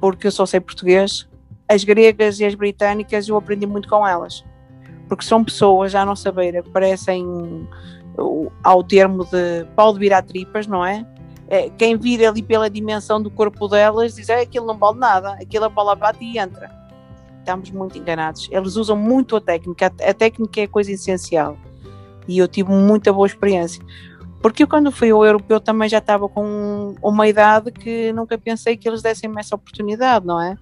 porque 0.00 0.28
eu 0.28 0.30
só 0.30 0.46
sei 0.46 0.60
português. 0.60 1.28
As 1.68 1.82
gregas 1.82 2.38
e 2.38 2.44
as 2.44 2.54
britânicas 2.54 3.28
eu 3.28 3.36
aprendi 3.36 3.66
muito 3.66 3.88
com 3.88 4.06
elas, 4.06 4.44
porque 5.08 5.24
são 5.24 5.42
pessoas 5.42 5.96
à 5.96 6.04
nossa 6.04 6.30
beira 6.30 6.62
que 6.62 6.70
parecem 6.70 7.66
ao 8.62 8.82
termo 8.82 9.24
de 9.24 9.64
pau 9.76 9.92
de 9.92 9.98
virar 9.98 10.22
tripas, 10.22 10.66
não 10.66 10.84
é? 10.84 11.06
é? 11.48 11.70
Quem 11.70 11.96
vira 11.96 12.28
ali 12.28 12.42
pela 12.42 12.70
dimensão 12.70 13.20
do 13.20 13.30
corpo 13.30 13.68
delas 13.68 14.14
diz: 14.14 14.28
é, 14.28 14.40
aquilo 14.40 14.66
não 14.66 14.78
vale 14.78 14.98
nada, 14.98 15.32
aquilo 15.32 15.64
a 15.64 15.68
bola 15.68 15.94
bate 15.94 16.24
e 16.24 16.38
entra. 16.38 16.70
Estamos 17.38 17.70
muito 17.70 17.98
enganados. 17.98 18.48
Eles 18.50 18.76
usam 18.76 18.96
muito 18.96 19.36
a 19.36 19.40
técnica, 19.40 19.86
a 19.86 20.14
técnica 20.14 20.62
é 20.62 20.66
coisa 20.66 20.92
essencial. 20.92 21.58
E 22.26 22.38
eu 22.38 22.48
tive 22.48 22.70
muita 22.70 23.12
boa 23.12 23.26
experiência. 23.26 23.84
Porque 24.40 24.62
eu, 24.62 24.68
quando 24.68 24.90
fui 24.90 25.10
ao 25.10 25.24
europeu, 25.24 25.60
também 25.60 25.88
já 25.88 25.98
estava 25.98 26.28
com 26.28 26.94
uma 27.02 27.28
idade 27.28 27.70
que 27.70 28.12
nunca 28.12 28.38
pensei 28.38 28.76
que 28.76 28.88
eles 28.88 29.02
dessem-me 29.02 29.38
essa 29.40 29.54
oportunidade, 29.54 30.26
não 30.26 30.40
é? 30.40 30.56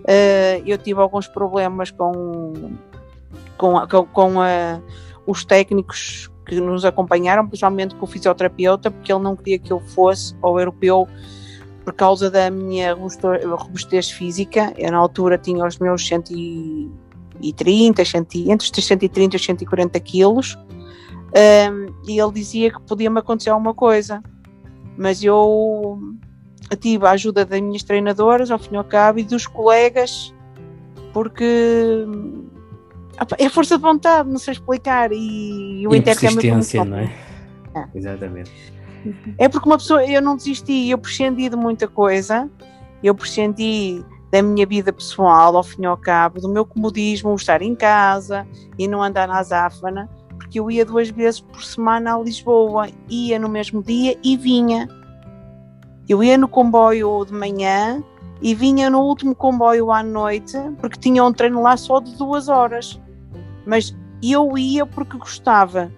Uh, 0.00 0.62
eu 0.64 0.78
tive 0.78 1.00
alguns 1.00 1.26
problemas 1.26 1.90
com, 1.90 2.72
com, 3.56 3.86
com, 3.86 4.06
com 4.06 4.40
a, 4.40 4.80
os 5.26 5.44
técnicos 5.44 6.29
que 6.50 6.60
nos 6.60 6.84
acompanharam, 6.84 7.46
principalmente 7.46 7.94
com 7.94 8.04
o 8.04 8.08
fisioterapeuta, 8.08 8.90
porque 8.90 9.12
ele 9.12 9.22
não 9.22 9.36
queria 9.36 9.58
que 9.58 9.72
eu 9.72 9.80
fosse 9.80 10.34
ao 10.42 10.58
europeu 10.58 11.08
por 11.84 11.94
causa 11.94 12.30
da 12.30 12.50
minha 12.50 12.92
robustez 12.94 14.10
física. 14.10 14.74
Eu, 14.76 14.90
na 14.92 14.98
altura, 14.98 15.38
tinha 15.38 15.64
os 15.64 15.78
meus 15.78 16.06
130, 16.06 18.04
100, 18.04 18.50
entre 18.50 18.70
os 18.78 18.86
130 18.86 19.36
e 19.36 19.38
140 19.38 20.00
quilos 20.00 20.58
um, 21.30 21.94
e 22.08 22.20
ele 22.20 22.32
dizia 22.32 22.72
que 22.72 22.80
podia-me 22.82 23.20
acontecer 23.20 23.50
alguma 23.50 23.74
coisa. 23.74 24.22
mas 24.96 25.22
eu 25.22 25.98
tive 26.80 27.06
a 27.06 27.10
ajuda 27.12 27.44
das 27.44 27.60
minhas 27.60 27.82
treinadoras, 27.82 28.50
ao 28.50 28.58
fim 28.58 28.74
e 28.74 28.76
ao 28.76 28.84
cabo, 28.84 29.18
e 29.18 29.24
dos 29.24 29.46
colegas, 29.46 30.34
porque 31.12 32.06
é 33.38 33.48
força 33.48 33.76
de 33.76 33.82
vontade, 33.82 34.28
não 34.28 34.38
sei 34.38 34.52
explicar, 34.52 35.10
e 35.12 35.86
o 35.86 35.94
intercâmbio. 35.94 36.40
Persistência, 36.40 36.84
não 36.84 36.98
é? 36.98 37.12
é? 37.74 37.84
Exatamente. 37.94 38.50
É 39.38 39.48
porque 39.48 39.68
uma 39.68 39.78
pessoa, 39.78 40.04
eu 40.04 40.20
não 40.20 40.36
desisti, 40.36 40.90
eu 40.90 40.98
prescendi 40.98 41.48
de 41.48 41.56
muita 41.56 41.88
coisa, 41.88 42.50
eu 43.02 43.14
prescendi 43.14 44.04
da 44.30 44.42
minha 44.42 44.66
vida 44.66 44.92
pessoal, 44.92 45.56
ao 45.56 45.62
fim 45.62 45.82
e 45.82 45.86
ao 45.86 45.96
cabo, 45.96 46.40
do 46.40 46.48
meu 46.48 46.64
comodismo, 46.64 47.34
estar 47.34 47.62
em 47.62 47.74
casa 47.74 48.46
e 48.78 48.86
não 48.86 49.02
andar 49.02 49.26
na 49.26 49.38
azáfana, 49.38 50.08
porque 50.36 50.60
eu 50.60 50.70
ia 50.70 50.84
duas 50.84 51.10
vezes 51.10 51.40
por 51.40 51.62
semana 51.64 52.14
a 52.14 52.18
Lisboa, 52.18 52.88
ia 53.08 53.38
no 53.38 53.48
mesmo 53.48 53.82
dia 53.82 54.16
e 54.22 54.36
vinha. 54.36 54.88
Eu 56.08 56.22
ia 56.22 56.38
no 56.38 56.48
comboio 56.48 57.24
de 57.24 57.32
manhã 57.32 58.02
e 58.40 58.54
vinha 58.54 58.88
no 58.88 59.00
último 59.00 59.34
comboio 59.34 59.90
à 59.90 60.02
noite, 60.02 60.56
porque 60.80 60.98
tinha 60.98 61.24
um 61.24 61.32
treino 61.32 61.62
lá 61.62 61.76
só 61.76 62.00
de 62.00 62.16
duas 62.16 62.48
horas. 62.48 63.00
Mas 63.70 63.96
eu 64.20 64.58
ia 64.58 64.84
porque 64.84 65.16
gostava 65.16 65.90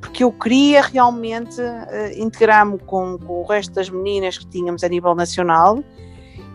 porque 0.00 0.22
eu 0.22 0.30
queria 0.30 0.82
realmente 0.82 1.60
uh, 1.60 2.22
integrar-me 2.22 2.78
com, 2.78 3.18
com, 3.18 3.40
o 3.40 3.44
resto 3.44 3.74
das 3.74 3.90
meninas 3.90 4.38
que 4.38 4.46
tínhamos 4.46 4.84
a 4.84 4.88
nível 4.88 5.16
nacional 5.16 5.82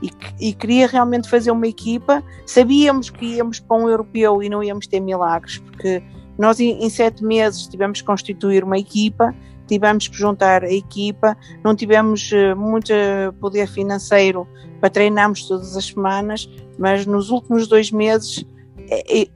e, 0.01 0.09
e, 0.39 0.53
queria 0.53 0.87
realmente 0.87 1.29
fazer 1.29 1.51
uma 1.51 1.67
equipa. 1.67 2.23
Sabíamos 2.45 3.09
que 3.09 3.25
íamos 3.25 3.59
para 3.59 3.75
um 3.75 3.89
europeu 3.89 4.41
e 4.41 4.47
não 4.47 4.63
íamos 4.63 4.87
ter 4.87 5.01
milagres, 5.01 5.57
porque 5.57 6.01
nós 6.37 6.61
em, 6.61 6.83
em 6.83 6.89
sete 6.89 7.23
meses 7.25 7.67
tivemos 7.67 7.99
que 7.99 8.07
constituir 8.07 8.63
uma 8.63 8.77
equipa, 8.77 9.35
tivemos 9.67 10.07
que 10.07 10.15
juntar 10.15 10.63
a 10.63 10.71
equipa, 10.71 11.35
não 11.61 11.75
tivemos 11.75 12.31
uh, 12.31 12.55
muito 12.55 12.93
poder 13.41 13.67
financeiro 13.67 14.47
para 14.79 14.89
treinarmos 14.89 15.45
todas 15.45 15.75
as 15.75 15.87
semanas, 15.87 16.49
mas 16.79 17.05
nos 17.05 17.29
últimos 17.29 17.67
dois 17.67 17.91
meses 17.91 18.45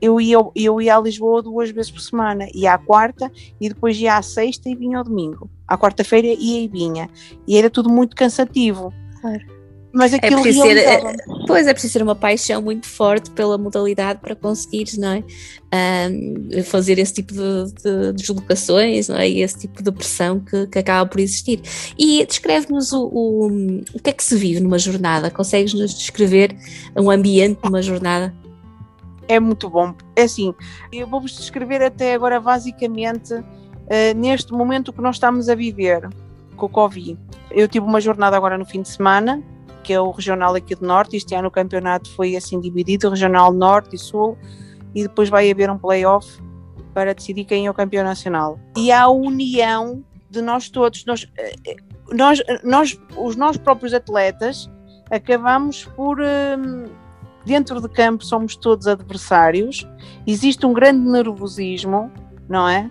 eu 0.00 0.20
ia, 0.20 0.36
eu 0.54 0.80
ia 0.80 0.96
a 0.96 1.00
Lisboa 1.00 1.42
duas 1.42 1.70
vezes 1.70 1.90
por 1.90 2.00
semana, 2.00 2.46
ia 2.54 2.74
à 2.74 2.78
quarta 2.78 3.30
e 3.60 3.68
depois 3.68 3.98
ia 3.98 4.16
à 4.16 4.22
sexta 4.22 4.68
e 4.68 4.74
vinha 4.74 4.98
ao 4.98 5.04
domingo. 5.04 5.50
À 5.66 5.78
quarta-feira 5.78 6.26
ia 6.26 6.64
e 6.64 6.68
vinha. 6.68 7.08
E 7.46 7.56
era 7.56 7.70
tudo 7.70 7.88
muito 7.88 8.14
cansativo. 8.14 8.92
Claro. 9.20 9.56
Mas 9.96 10.12
é 10.12 10.16
aquilo 10.16 10.40
é 10.40 10.42
preciso 10.42 10.62
ser, 10.62 10.76
é, 10.76 11.16
Pois 11.46 11.66
é 11.66 11.72
preciso 11.72 11.94
ter 11.94 12.02
uma 12.02 12.14
paixão 12.14 12.60
muito 12.60 12.86
forte 12.86 13.30
pela 13.30 13.56
modalidade 13.56 14.20
para 14.20 14.36
conseguires, 14.36 14.98
não 14.98 15.08
é? 15.08 15.24
Um, 16.10 16.62
fazer 16.64 16.98
esse 16.98 17.14
tipo 17.14 17.32
de, 17.32 17.72
de, 17.82 18.12
deslocações, 18.12 19.08
não 19.08 19.16
é? 19.16 19.26
E 19.26 19.40
esse 19.40 19.60
tipo 19.60 19.82
de 19.82 19.90
pressão 19.90 20.38
que, 20.38 20.66
que 20.66 20.78
acaba 20.78 21.08
por 21.08 21.18
existir. 21.18 21.62
E 21.98 22.26
descreve-nos 22.26 22.92
o, 22.92 23.06
o, 23.06 23.46
o 23.94 23.98
que 24.02 24.10
é 24.10 24.12
que 24.12 24.22
se 24.22 24.36
vive 24.36 24.60
numa 24.60 24.78
jornada? 24.78 25.30
Consegues-nos 25.30 25.94
descrever 25.94 26.54
um 26.94 27.10
ambiente 27.10 27.58
numa 27.64 27.80
jornada? 27.80 28.34
É 29.28 29.40
muito 29.40 29.68
bom. 29.68 29.94
É 30.14 30.22
assim, 30.22 30.54
eu 30.92 31.06
vou-vos 31.06 31.36
descrever 31.36 31.82
até 31.82 32.14
agora 32.14 32.40
basicamente 32.40 33.34
uh, 33.34 33.44
neste 34.16 34.52
momento 34.52 34.92
que 34.92 35.00
nós 35.00 35.16
estamos 35.16 35.48
a 35.48 35.54
viver 35.54 36.08
com 36.56 36.66
o 36.66 36.68
Covid. 36.68 37.18
Eu 37.50 37.68
tive 37.68 37.86
uma 37.86 38.00
jornada 38.00 38.36
agora 38.36 38.56
no 38.58 38.64
fim 38.64 38.82
de 38.82 38.88
semana, 38.88 39.42
que 39.82 39.92
é 39.92 40.00
o 40.00 40.10
regional 40.10 40.54
aqui 40.54 40.74
do 40.74 40.86
Norte. 40.86 41.16
Este 41.16 41.34
ano 41.34 41.48
o 41.48 41.50
campeonato 41.50 42.10
foi 42.14 42.36
assim 42.36 42.60
dividido, 42.60 43.08
regional 43.08 43.52
Norte 43.52 43.96
e 43.96 43.98
Sul, 43.98 44.36
e 44.94 45.02
depois 45.02 45.28
vai 45.28 45.50
haver 45.50 45.70
um 45.70 45.78
playoff 45.78 46.40
para 46.94 47.14
decidir 47.14 47.44
quem 47.44 47.66
é 47.66 47.70
o 47.70 47.74
campeão 47.74 48.04
nacional. 48.04 48.58
E 48.76 48.90
há 48.90 49.02
a 49.02 49.08
união 49.08 50.02
de 50.30 50.40
nós 50.40 50.68
todos, 50.68 51.04
nós, 51.04 51.30
eh, 51.36 51.76
nós, 52.10 52.42
nós 52.64 52.98
os 53.16 53.36
nossos 53.36 53.58
próprios 53.58 53.92
atletas 53.94 54.70
acabamos 55.10 55.84
por 55.84 56.20
uh, 56.20 56.90
dentro 57.46 57.80
de 57.80 57.88
campo 57.88 58.24
somos 58.24 58.56
todos 58.56 58.88
adversários, 58.88 59.88
existe 60.26 60.66
um 60.66 60.72
grande 60.72 61.08
nervosismo, 61.08 62.10
não 62.48 62.68
é? 62.68 62.90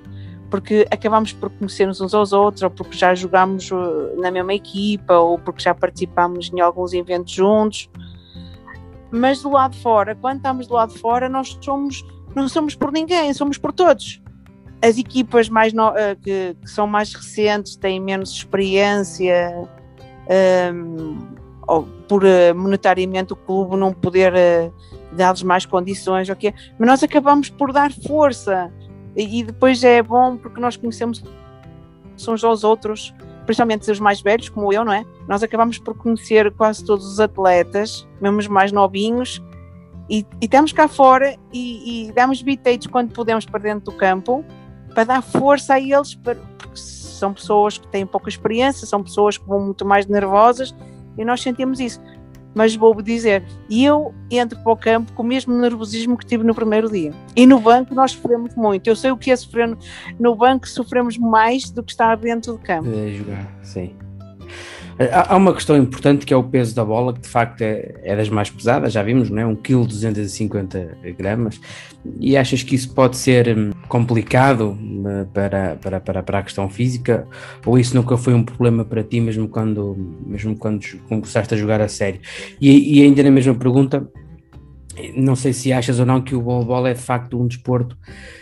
Porque 0.50 0.88
acabamos 0.89 1.33
por 1.33 1.50
conhecer-nos 1.50 2.00
uns 2.00 2.13
aos 2.13 2.31
outros, 2.31 2.63
ou 2.63 2.69
porque 2.69 2.97
já 2.97 3.13
jogámos 3.13 3.69
uh, 3.69 4.15
na 4.17 4.31
mesma 4.31 4.53
equipa, 4.53 5.15
ou 5.15 5.38
porque 5.38 5.62
já 5.62 5.75
participámos 5.75 6.49
em 6.53 6.62
alguns 6.62 6.93
eventos 6.93 7.34
juntos. 7.34 7.89
Mas 9.12 9.41
do 9.41 9.49
lado 9.49 9.73
de 9.73 9.82
fora, 9.82 10.15
quando 10.15 10.38
estamos 10.38 10.67
do 10.67 10.75
lado 10.75 10.93
de 10.93 10.99
fora, 10.99 11.27
nós 11.27 11.58
somos, 11.60 12.06
não 12.34 12.47
somos 12.47 12.75
por 12.75 12.93
ninguém, 12.93 13.34
somos 13.34 13.58
por 13.58 13.73
todos. 13.73 14.21
As 14.82 14.97
equipas 14.97 15.49
mais 15.49 15.73
no, 15.73 15.89
uh, 15.89 16.15
que, 16.21 16.56
que, 16.62 16.69
são 16.69 16.88
mais 16.88 17.13
recentes 17.13 17.75
têm 17.75 17.99
menos 17.99 18.32
experiência, 18.32 19.67
um, 20.73 21.44
ou 21.67 21.84
por 22.08 22.23
uh, 22.23 22.56
monetariamente 22.56 23.34
o 23.34 23.36
clube 23.36 23.75
não 23.75 23.93
poder 23.93 24.34
uh, 24.34 24.73
dar-lhes 25.12 25.43
mais 25.43 25.65
condições, 25.65 26.30
okay? 26.30 26.54
mas 26.78 26.88
nós 26.88 27.04
acabamos 27.04 27.49
por 27.49 27.71
dar 27.71 27.91
força 27.91 28.71
e, 29.15 29.43
depois 29.43 29.84
é 29.84 30.04
bom 30.04 30.36
porque 30.36 30.60
nós 30.60 30.75
conhecemos 30.75 31.23
uns 32.28 32.43
aos 32.43 32.63
outros, 32.63 33.13
principalmente 33.45 33.89
os 33.89 33.99
mais 33.99 34.21
velhos, 34.21 34.49
como 34.49 34.71
eu, 34.73 34.84
não 34.84 34.91
é? 34.91 35.06
Nós 35.28 35.41
acabamos 35.41 35.78
por 35.78 35.95
conhecer 35.95 36.51
quase 36.54 36.84
todos 36.84 37.06
os 37.06 37.19
atletas, 37.19 38.08
mesmo 38.21 38.39
os 38.39 38.47
mais 38.47 38.71
novinhos, 38.71 39.41
e, 40.10 40.25
e 40.41 40.45
estamos 40.45 40.71
cá 40.71 40.88
fora 40.88 41.36
e, 41.51 42.08
e 42.08 42.12
damos 42.12 42.41
bitates 42.41 42.88
quando 42.88 43.12
podemos 43.12 43.45
para 43.45 43.60
dentro 43.60 43.86
do 43.86 43.97
campo 43.97 44.43
para 44.93 45.04
dar 45.04 45.21
força 45.21 45.73
a 45.73 45.80
eles, 45.80 46.15
porque 46.15 46.41
são 46.73 47.34
pessoas 47.34 47.78
que 47.78 47.88
têm 47.88 48.06
pouca 48.06 48.30
experiência, 48.30 48.86
são 48.86 49.01
pessoas 49.01 49.38
que 49.38 49.47
vão 49.47 49.60
muito 49.60 49.86
mais 49.86 50.06
nervosas 50.06 50.75
e 51.17 51.25
nós 51.25 51.41
sentimos 51.41 51.80
isso. 51.80 52.01
Mas 52.54 52.73
vou 52.73 53.01
dizer, 53.01 53.43
eu 53.69 54.13
entro 54.32 54.58
para 54.63 54.71
o 54.71 54.78
campo 54.78 55.12
com 55.12 55.23
o 55.23 55.25
mesmo 55.25 55.54
nervosismo 55.54 56.17
que 56.17 56.25
tive 56.25 56.43
no 56.43 56.56
primeiro 56.56 56.89
dia. 56.89 57.12
E 57.36 57.45
no 57.45 57.60
banco 57.60 57.93
nós 57.93 58.12
sofremos 58.12 58.56
muito. 58.56 58.88
Eu 58.88 58.95
sei 58.95 59.12
o 59.12 59.17
que 59.17 59.30
é 59.30 59.36
sofrer 59.36 59.67
no, 59.67 59.78
no 60.17 60.36
banco, 60.36 60.65
sofremos 60.65 61.17
mais 61.17 61.69
do 61.69 61.84
que 61.84 61.91
estar 61.91 62.15
dentro 62.15 62.54
do 62.54 62.60
campo. 62.60 62.89
É 62.89 63.12
jogar, 63.12 63.54
sim. 63.62 63.93
Há 64.97 65.36
uma 65.36 65.53
questão 65.53 65.75
importante 65.75 66.25
que 66.25 66.34
é 66.34 66.38
o 66.38 66.43
peso 66.43 66.73
da 66.73 66.86
bola, 66.86 67.13
que 67.13 67.19
de 67.19 67.27
facto 67.27 67.62
é, 67.62 67.95
é 68.01 68.15
das 68.15 68.29
mais 68.29 68.49
pesadas, 68.49 68.93
já 68.93 69.03
vimos, 69.03 69.29
não 69.29 69.41
é? 69.41 69.45
1 69.45 69.55
kg 69.58 69.86
250 69.86 70.97
gramas. 71.17 71.60
E 72.17 72.38
achas 72.38 72.63
que 72.63 72.75
isso 72.75 72.93
pode 72.93 73.17
ser 73.17 73.58
hum, 73.58 73.71
complicado 73.89 74.69
hum, 74.71 75.03
para, 75.34 75.75
para, 75.81 75.99
para, 75.99 76.23
para 76.23 76.39
a 76.39 76.43
questão 76.43 76.69
física? 76.69 77.27
Ou 77.65 77.77
isso 77.77 77.93
nunca 77.93 78.15
foi 78.15 78.34
um 78.34 78.43
problema 78.43 78.86
para 78.86 79.03
ti, 79.03 79.19
mesmo 79.19 79.49
quando, 79.49 79.97
mesmo 80.25 80.58
quando 80.58 80.86
começaste 81.10 81.53
a 81.53 81.58
jogar 81.58 81.81
a 81.81 81.89
sério? 81.89 82.21
E, 82.62 82.99
e 82.99 83.03
ainda 83.03 83.21
na 83.21 83.31
mesma 83.31 83.53
pergunta, 83.53 84.10
não 85.13 85.36
sei 85.36 85.51
se 85.51 85.73
achas 85.73 85.99
ou 85.99 86.05
não 86.05 86.21
que 86.21 86.34
o 86.34 86.41
voleibol 86.41 86.88
é 86.88 86.93
de 86.93 87.01
facto 87.01 87.41
um 87.41 87.47
desporto 87.47 87.97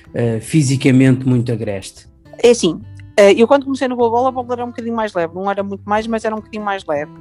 uh, 0.10 0.40
fisicamente 0.40 1.28
muito 1.28 1.52
agreste. 1.52 2.08
É 2.44 2.52
assim, 2.52 2.80
eu 3.18 3.48
quando 3.48 3.66
comecei 3.66 3.88
no 3.88 3.96
voleibol, 3.96 4.28
a 4.28 4.32
bola 4.32 4.54
era 4.54 4.66
um 4.66 4.70
bocadinho 4.70 4.96
mais 4.96 5.14
leve, 5.14 5.36
não 5.36 5.50
era 5.50 5.64
muito 5.64 5.88
mais, 5.88 6.08
mas 6.08 6.26
era 6.26 6.34
um 6.34 6.40
bocadinho 6.40 6.64
mais 6.64 6.86
leve. 6.86 7.12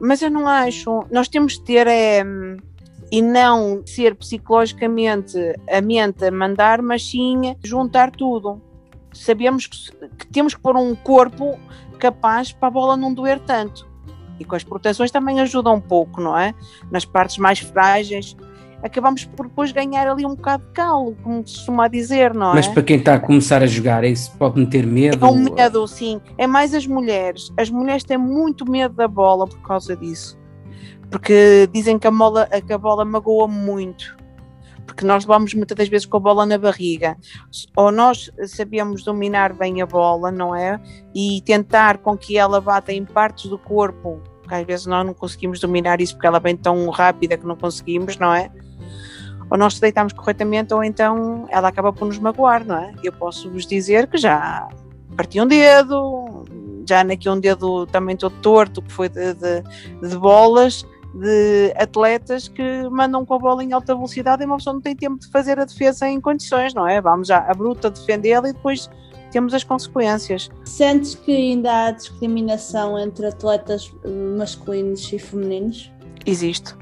Mas 0.00 0.22
eu 0.22 0.30
não 0.30 0.48
acho, 0.48 1.04
nós 1.10 1.28
temos 1.28 1.54
de 1.54 1.62
ter 1.62 1.86
é, 1.86 2.24
e 3.10 3.20
não 3.20 3.82
ser 3.86 4.14
psicologicamente 4.14 5.36
a 5.70 5.80
mente 5.80 6.24
a 6.24 6.30
mandar, 6.30 6.80
mas 6.80 7.08
sim 7.08 7.54
juntar 7.62 8.10
tudo. 8.10 8.60
Sabemos 9.12 9.66
que, 9.66 10.08
que 10.16 10.26
temos 10.28 10.54
que 10.54 10.60
pôr 10.60 10.76
um 10.76 10.94
corpo 10.94 11.58
capaz 11.98 12.52
para 12.52 12.68
a 12.68 12.70
bola 12.70 12.96
não 12.96 13.12
doer 13.12 13.38
tanto. 13.40 13.86
E 14.40 14.44
com 14.44 14.56
as 14.56 14.64
proteções 14.64 15.10
também 15.10 15.40
ajuda 15.40 15.70
um 15.70 15.80
pouco, 15.80 16.20
não 16.20 16.36
é? 16.36 16.54
Nas 16.90 17.04
partes 17.04 17.36
mais 17.36 17.58
frágeis, 17.58 18.34
acabamos 18.82 19.24
por 19.24 19.46
depois 19.46 19.72
ganhar 19.72 20.08
ali 20.08 20.26
um 20.26 20.34
bocado 20.34 20.64
de 20.64 20.72
calo, 20.72 21.16
como 21.22 21.46
se 21.46 21.56
costuma 21.56 21.88
dizer, 21.88 22.34
não 22.34 22.50
é? 22.50 22.54
Mas 22.54 22.68
para 22.68 22.82
quem 22.82 22.98
está 22.98 23.14
a 23.14 23.20
começar 23.20 23.62
a 23.62 23.66
jogar, 23.66 24.04
isso 24.04 24.32
pode 24.36 24.58
meter 24.58 24.86
medo? 24.86 25.24
É 25.24 25.28
um 25.28 25.38
medo, 25.38 25.86
sim. 25.86 26.20
É 26.36 26.46
mais 26.46 26.74
as 26.74 26.86
mulheres. 26.86 27.52
As 27.56 27.70
mulheres 27.70 28.04
têm 28.04 28.18
muito 28.18 28.68
medo 28.68 28.94
da 28.94 29.06
bola 29.06 29.46
por 29.46 29.60
causa 29.62 29.96
disso. 29.96 30.38
Porque 31.10 31.68
dizem 31.72 31.98
que 31.98 32.06
a 32.06 32.10
bola, 32.10 32.46
que 32.46 32.72
a 32.72 32.78
bola 32.78 33.04
magoa 33.04 33.46
muito. 33.46 34.16
Porque 34.84 35.04
nós 35.04 35.24
vamos 35.24 35.54
muitas 35.54 35.76
das 35.76 35.88
vezes 35.88 36.06
com 36.06 36.16
a 36.16 36.20
bola 36.20 36.44
na 36.44 36.58
barriga. 36.58 37.16
Ou 37.76 37.92
nós 37.92 38.30
sabemos 38.46 39.04
dominar 39.04 39.52
bem 39.52 39.80
a 39.80 39.86
bola, 39.86 40.30
não 40.30 40.54
é? 40.54 40.80
E 41.14 41.40
tentar 41.42 41.98
com 41.98 42.16
que 42.16 42.36
ela 42.36 42.60
bata 42.60 42.92
em 42.92 43.04
partes 43.04 43.48
do 43.48 43.58
corpo 43.58 44.20
às 44.54 44.66
vezes 44.66 44.86
nós 44.86 45.04
não 45.06 45.14
conseguimos 45.14 45.60
dominar 45.60 46.00
isso 46.00 46.14
porque 46.14 46.26
ela 46.26 46.38
vem 46.38 46.56
tão 46.56 46.88
rápida 46.90 47.36
que 47.36 47.46
não 47.46 47.56
conseguimos, 47.56 48.16
não 48.18 48.34
é? 48.34 48.50
Ou 49.52 49.58
nós 49.58 49.74
se 49.74 49.82
deitamos 49.82 50.14
corretamente, 50.14 50.72
ou 50.72 50.82
então 50.82 51.44
ela 51.50 51.68
acaba 51.68 51.92
por 51.92 52.06
nos 52.06 52.18
magoar, 52.18 52.66
não 52.66 52.74
é? 52.74 52.94
Eu 53.04 53.12
posso 53.12 53.50
vos 53.50 53.66
dizer 53.66 54.06
que 54.06 54.16
já 54.16 54.66
parti 55.14 55.38
um 55.38 55.46
dedo, 55.46 56.46
já 56.88 57.04
naquele 57.04 57.34
um 57.34 57.38
dedo 57.38 57.86
também 57.88 58.16
todo 58.16 58.34
torto, 58.40 58.80
que 58.80 58.90
foi 58.90 59.10
de, 59.10 59.34
de, 59.34 59.62
de, 60.08 60.16
bolas, 60.16 60.86
de 61.14 61.70
atletas 61.76 62.48
que 62.48 62.88
mandam 62.88 63.26
com 63.26 63.34
a 63.34 63.38
bola 63.38 63.62
em 63.62 63.74
alta 63.74 63.94
velocidade 63.94 64.42
e 64.42 64.46
uma 64.46 64.56
pessoa 64.56 64.72
não 64.72 64.80
tem 64.80 64.96
tempo 64.96 65.18
de 65.18 65.28
fazer 65.28 65.60
a 65.60 65.66
defesa 65.66 66.08
em 66.08 66.18
condições, 66.18 66.72
não 66.72 66.88
é? 66.88 66.98
Vamos 67.02 67.28
já 67.28 67.40
a 67.46 67.52
bruta 67.52 67.90
defendê-la 67.90 68.48
e 68.48 68.54
depois 68.54 68.88
temos 69.30 69.52
as 69.52 69.62
consequências. 69.62 70.48
Sentes 70.64 71.14
que 71.14 71.30
ainda 71.30 71.88
há 71.88 71.90
discriminação 71.90 72.98
entre 72.98 73.26
atletas 73.26 73.92
masculinos 74.34 75.12
e 75.12 75.18
femininos? 75.18 75.92
Existe. 76.24 76.74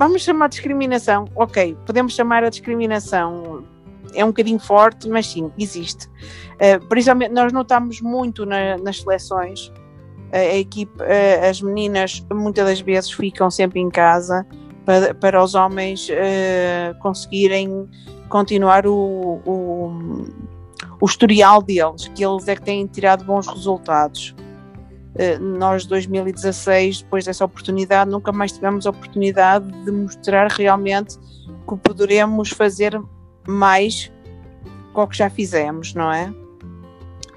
Vamos 0.00 0.22
chamar 0.22 0.48
discriminação, 0.48 1.26
ok, 1.36 1.76
podemos 1.84 2.14
chamar 2.14 2.42
a 2.42 2.48
discriminação, 2.48 3.66
é 4.14 4.24
um 4.24 4.28
bocadinho 4.28 4.58
forte, 4.58 5.06
mas 5.10 5.26
sim, 5.26 5.52
existe. 5.58 6.06
Uh, 6.54 6.82
principalmente, 6.88 7.32
nós 7.32 7.52
notamos 7.52 8.00
muito 8.00 8.46
na, 8.46 8.78
nas 8.78 9.02
seleções, 9.02 9.70
a, 10.32 10.38
a 10.38 10.56
equipe, 10.56 11.02
uh, 11.02 11.50
as 11.50 11.60
meninas 11.60 12.26
muitas 12.32 12.64
das 12.64 12.80
vezes 12.80 13.10
ficam 13.10 13.50
sempre 13.50 13.78
em 13.78 13.90
casa 13.90 14.46
para, 14.86 15.12
para 15.12 15.44
os 15.44 15.54
homens 15.54 16.08
uh, 16.08 16.98
conseguirem 17.00 17.86
continuar 18.30 18.86
o, 18.86 19.42
o, 19.44 20.24
o 20.98 21.04
historial 21.04 21.60
deles, 21.60 22.08
que 22.14 22.24
eles 22.24 22.48
é 22.48 22.56
que 22.56 22.62
têm 22.62 22.86
tirado 22.86 23.22
bons 23.22 23.46
resultados. 23.46 24.34
Eh, 25.16 25.38
nós, 25.38 25.86
2016, 25.86 27.02
depois 27.02 27.24
dessa 27.24 27.44
oportunidade, 27.44 28.10
nunca 28.10 28.32
mais 28.32 28.52
tivemos 28.52 28.86
a 28.86 28.90
oportunidade 28.90 29.70
de 29.84 29.90
mostrar 29.90 30.50
realmente 30.50 31.18
que 31.68 31.76
poderemos 31.76 32.50
fazer 32.50 33.00
mais 33.46 34.12
com 34.92 35.02
o 35.02 35.06
que 35.08 35.16
já 35.16 35.28
fizemos, 35.28 35.94
não 35.94 36.12
é? 36.12 36.32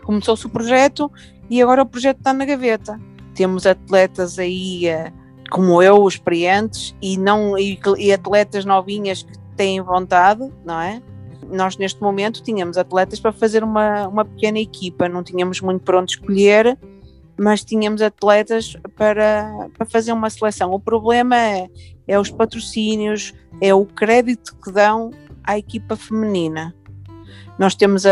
Começou-se 0.03 0.45
o 0.45 0.49
projeto 0.49 1.11
e 1.49 1.61
agora 1.61 1.81
o 1.81 1.85
projeto 1.85 2.17
está 2.17 2.33
na 2.33 2.45
gaveta. 2.45 2.99
Temos 3.33 3.65
atletas 3.65 4.37
aí 4.37 4.87
eh, 4.87 5.11
como 5.49 5.81
eu, 5.81 6.07
experientes, 6.07 6.95
e, 7.01 7.17
não, 7.17 7.57
e, 7.57 7.79
e 7.97 8.11
atletas 8.11 8.65
novinhas 8.65 9.23
que 9.23 9.37
têm 9.55 9.81
vontade, 9.81 10.51
não 10.65 10.79
é? 10.79 11.01
Nós 11.47 11.77
neste 11.77 12.01
momento 12.01 12.41
tínhamos 12.41 12.77
atletas 12.77 13.19
para 13.19 13.31
fazer 13.31 13.63
uma, 13.63 14.07
uma 14.07 14.25
pequena 14.25 14.59
equipa, 14.59 15.07
não 15.07 15.23
tínhamos 15.23 15.61
muito 15.61 15.83
para 15.83 15.99
onde 15.99 16.13
escolher, 16.13 16.77
mas 17.37 17.63
tínhamos 17.63 18.01
atletas 18.01 18.75
para, 18.95 19.69
para 19.77 19.85
fazer 19.85 20.11
uma 20.11 20.29
seleção. 20.29 20.71
O 20.71 20.79
problema 20.79 21.37
é, 21.37 21.67
é 22.07 22.19
os 22.19 22.29
patrocínios, 22.29 23.33
é 23.61 23.73
o 23.73 23.85
crédito 23.85 24.55
que 24.63 24.71
dão 24.71 25.11
à 25.43 25.57
equipa 25.57 25.95
feminina. 25.95 26.73
Nós 27.57 27.75
temos 27.75 28.05
a, 28.05 28.11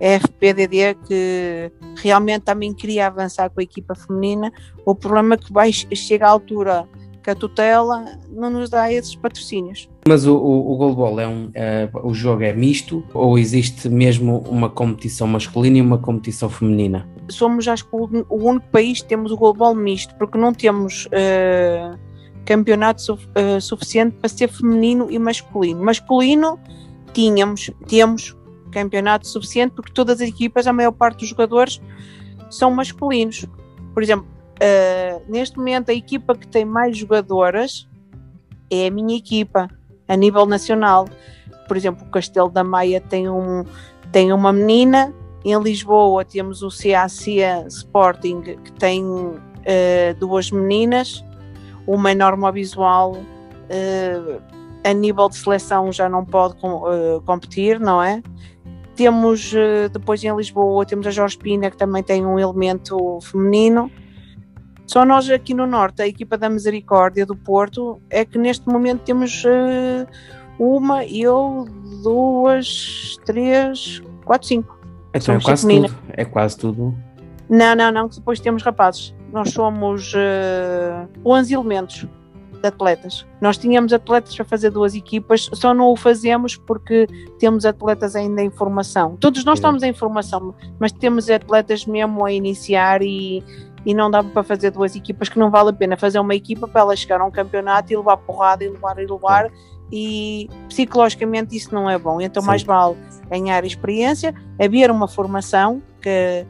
a 0.00 0.04
FPDD 0.20 0.94
que 1.06 1.72
realmente 1.96 2.42
também 2.42 2.74
queria 2.74 3.06
avançar 3.06 3.48
com 3.50 3.60
a 3.60 3.62
equipa 3.62 3.94
feminina. 3.94 4.52
O 4.84 4.94
problema 4.94 5.34
é 5.34 5.38
que 5.38 5.52
vai, 5.52 5.72
chega 5.72 6.26
à 6.26 6.30
altura 6.30 6.88
que 7.22 7.30
a 7.30 7.34
tutela 7.34 8.04
não 8.28 8.50
nos 8.50 8.68
dá 8.68 8.92
esses 8.92 9.14
patrocínios. 9.14 9.88
Mas 10.06 10.26
o, 10.26 10.36
o, 10.36 10.72
o 10.72 10.76
goalball 10.76 11.20
é 11.20 11.28
um, 11.28 11.50
é, 11.54 11.88
o 12.02 12.12
jogo 12.12 12.42
é 12.42 12.52
misto 12.52 13.04
ou 13.14 13.38
existe 13.38 13.88
mesmo 13.88 14.38
uma 14.48 14.68
competição 14.68 15.28
masculina 15.28 15.78
e 15.78 15.80
uma 15.80 15.98
competição 15.98 16.50
feminina? 16.50 17.08
Somos 17.28 17.68
acho 17.68 17.84
que 17.84 17.94
o, 17.94 18.24
único 18.30 18.66
país 18.68 19.00
que 19.00 19.08
temos 19.08 19.30
o 19.30 19.36
goalball 19.36 19.74
misto, 19.74 20.14
porque 20.16 20.36
não 20.36 20.52
temos 20.52 21.06
uh, 21.06 21.98
campeonato 22.44 23.00
su, 23.00 23.14
uh, 23.14 23.60
suficiente 23.60 24.16
para 24.16 24.28
ser 24.28 24.48
feminino 24.48 25.10
e 25.10 25.18
masculino. 25.18 25.82
Masculino 25.82 26.58
tínhamos, 27.12 27.70
temos 27.88 28.36
campeonato 28.70 29.26
suficiente 29.28 29.74
porque 29.74 29.92
todas 29.92 30.20
as 30.20 30.28
equipas, 30.28 30.66
a 30.66 30.72
maior 30.72 30.92
parte 30.92 31.20
dos 31.20 31.28
jogadores 31.28 31.80
são 32.50 32.70
masculinos. 32.70 33.46
Por 33.94 34.02
exemplo, 34.02 34.26
Uh, 34.62 35.20
neste 35.28 35.56
momento, 35.56 35.90
a 35.90 35.92
equipa 35.92 36.36
que 36.36 36.46
tem 36.46 36.64
mais 36.64 36.96
jogadoras 36.96 37.88
é 38.70 38.86
a 38.86 38.90
minha 38.92 39.16
equipa, 39.16 39.68
a 40.06 40.16
nível 40.16 40.46
nacional. 40.46 41.08
Por 41.66 41.76
exemplo, 41.76 42.06
o 42.06 42.10
Castelo 42.10 42.48
da 42.48 42.62
Maia 42.62 43.00
tem, 43.00 43.28
um, 43.28 43.64
tem 44.12 44.32
uma 44.32 44.52
menina, 44.52 45.12
em 45.44 45.58
Lisboa 45.60 46.24
temos 46.24 46.62
o 46.62 46.68
CAC 46.68 47.40
Sporting, 47.68 48.42
que 48.42 48.72
tem 48.72 49.04
uh, 49.04 49.34
duas 50.18 50.50
meninas, 50.50 51.24
uma 51.86 52.12
enorme 52.12 52.50
visual. 52.52 53.12
Uh, 53.12 54.40
a 54.84 54.92
nível 54.92 55.28
de 55.28 55.36
seleção 55.36 55.92
já 55.92 56.08
não 56.08 56.24
pode 56.24 56.56
com, 56.56 56.82
competir, 57.24 57.78
não 57.78 58.02
é? 58.02 58.20
Temos 58.96 59.54
depois 59.92 60.24
em 60.24 60.34
Lisboa, 60.34 60.84
temos 60.84 61.06
a 61.06 61.10
Jorge 61.12 61.38
Pina, 61.38 61.70
que 61.70 61.76
também 61.76 62.02
tem 62.02 62.26
um 62.26 62.36
elemento 62.36 63.20
feminino 63.22 63.88
só 64.92 65.06
nós 65.06 65.30
aqui 65.30 65.54
no 65.54 65.66
Norte, 65.66 66.02
a 66.02 66.06
equipa 66.06 66.36
da 66.36 66.50
Misericórdia 66.50 67.24
do 67.24 67.34
Porto, 67.34 67.98
é 68.10 68.26
que 68.26 68.36
neste 68.36 68.68
momento 68.68 69.00
temos 69.04 69.42
uh, 69.44 70.06
uma, 70.58 71.02
eu, 71.06 71.66
duas, 72.02 73.18
três, 73.24 74.02
quatro, 74.26 74.48
cinco. 74.48 74.78
Então 75.14 75.34
é 75.34 75.40
quase 75.40 75.68
tudo. 75.68 75.94
É 76.08 76.24
quase 76.24 76.56
tudo. 76.56 76.94
Não, 77.48 77.74
não, 77.74 77.92
não, 77.92 78.08
depois 78.08 78.40
temos 78.40 78.62
rapazes. 78.62 79.14
Nós 79.32 79.50
somos 79.50 80.12
uh, 80.14 81.08
11 81.24 81.54
elementos 81.54 82.06
de 82.62 82.68
atletas. 82.68 83.26
Nós 83.40 83.58
tínhamos 83.58 83.92
atletas 83.92 84.34
para 84.34 84.44
fazer 84.44 84.70
duas 84.70 84.94
equipas, 84.94 85.50
só 85.52 85.74
não 85.74 85.88
o 85.88 85.96
fazemos 85.96 86.56
porque 86.56 87.06
temos 87.38 87.66
atletas 87.66 88.16
ainda 88.16 88.40
em 88.40 88.50
formação. 88.50 89.16
Todos 89.16 89.44
nós 89.44 89.58
estamos 89.58 89.82
em 89.82 89.92
formação, 89.92 90.54
mas 90.78 90.92
temos 90.92 91.28
atletas 91.28 91.84
mesmo 91.84 92.24
a 92.24 92.32
iniciar 92.32 93.02
e, 93.02 93.42
e 93.84 93.92
não 93.92 94.10
dá 94.10 94.22
para 94.22 94.42
fazer 94.42 94.70
duas 94.70 94.94
equipas 94.94 95.28
que 95.28 95.38
não 95.38 95.50
vale 95.50 95.70
a 95.70 95.72
pena 95.72 95.96
fazer 95.96 96.20
uma 96.20 96.34
equipa 96.34 96.68
para 96.68 96.82
ela 96.82 96.96
chegar 96.96 97.20
a 97.20 97.24
um 97.24 97.30
campeonato 97.30 97.92
e 97.92 97.96
levar 97.96 98.16
porrada 98.18 98.64
e 98.64 98.68
levar 98.68 98.98
e 98.98 99.06
levar 99.06 99.50
e 99.92 100.48
psicologicamente 100.68 101.54
isso 101.54 101.72
não 101.74 101.88
é 101.88 101.98
bom. 101.98 102.20
Então 102.20 102.42
Sim. 102.42 102.48
mais 102.48 102.62
vale 102.62 102.96
ganhar 103.30 103.64
experiência, 103.64 104.34
haver 104.58 104.90
uma 104.90 105.06
formação 105.06 105.82
que 106.00 106.46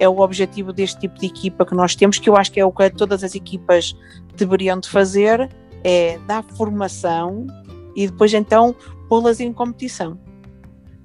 é 0.00 0.08
o 0.08 0.18
objetivo 0.18 0.72
deste 0.72 0.98
tipo 1.00 1.18
de 1.18 1.26
equipa 1.26 1.64
que 1.64 1.74
nós 1.74 1.94
temos, 1.94 2.18
que 2.18 2.28
eu 2.28 2.36
acho 2.36 2.50
que 2.50 2.58
é 2.58 2.64
o 2.64 2.72
que 2.72 2.90
todas 2.90 3.22
as 3.22 3.34
equipas 3.34 3.94
deveriam 4.34 4.80
de 4.80 4.88
fazer, 4.88 5.48
é 5.84 6.18
dar 6.26 6.42
formação 6.42 7.46
e 7.94 8.06
depois 8.06 8.32
então 8.34 8.74
pô-las 9.08 9.40
em 9.40 9.52
competição. 9.52 10.18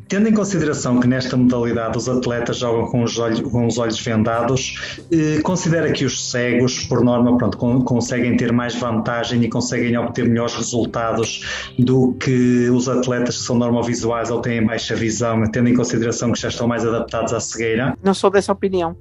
Tendo 0.08 0.30
em 0.30 0.34
consideração 0.34 1.00
que 1.00 1.08
nesta 1.08 1.36
modalidade 1.36 1.98
os 1.98 2.08
atletas 2.08 2.58
jogam 2.58 2.86
com 2.88 3.04
os 3.04 3.18
olhos, 3.18 3.42
com 3.42 3.66
os 3.66 3.78
olhos 3.78 4.00
vendados, 4.00 5.00
eh, 5.12 5.42
considera 5.42 5.92
que 5.92 6.06
os 6.06 6.30
cegos, 6.30 6.84
por 6.86 7.04
norma, 7.04 7.38
pronto, 7.38 7.58
conseguem 7.58 8.38
ter 8.38 8.52
mais 8.52 8.76
vantagem 8.76 9.44
e 9.44 9.50
conseguem 9.50 9.98
obter 9.98 10.28
melhores 10.28 10.54
resultados 10.54 11.72
do 11.80 12.14
que 12.14 12.70
os 12.70 12.88
atletas 12.88 13.38
que 13.38 13.44
são 13.44 13.58
normovisuais 13.58 14.30
ou 14.30 14.42
têm 14.42 14.64
baixa 14.64 14.96
visão, 14.96 15.44
tendo 15.52 15.70
em 15.70 15.76
consideração 15.76 16.32
que 16.32 16.40
já 16.40 16.50
estão 16.50 16.68
mais 16.68 16.86
adaptados 16.86 17.34
à 17.34 17.40
cegueira? 17.40 17.98
Não 18.04 18.14
sou 18.14 18.30
dessa 18.30 18.52
opinião. 18.52 18.96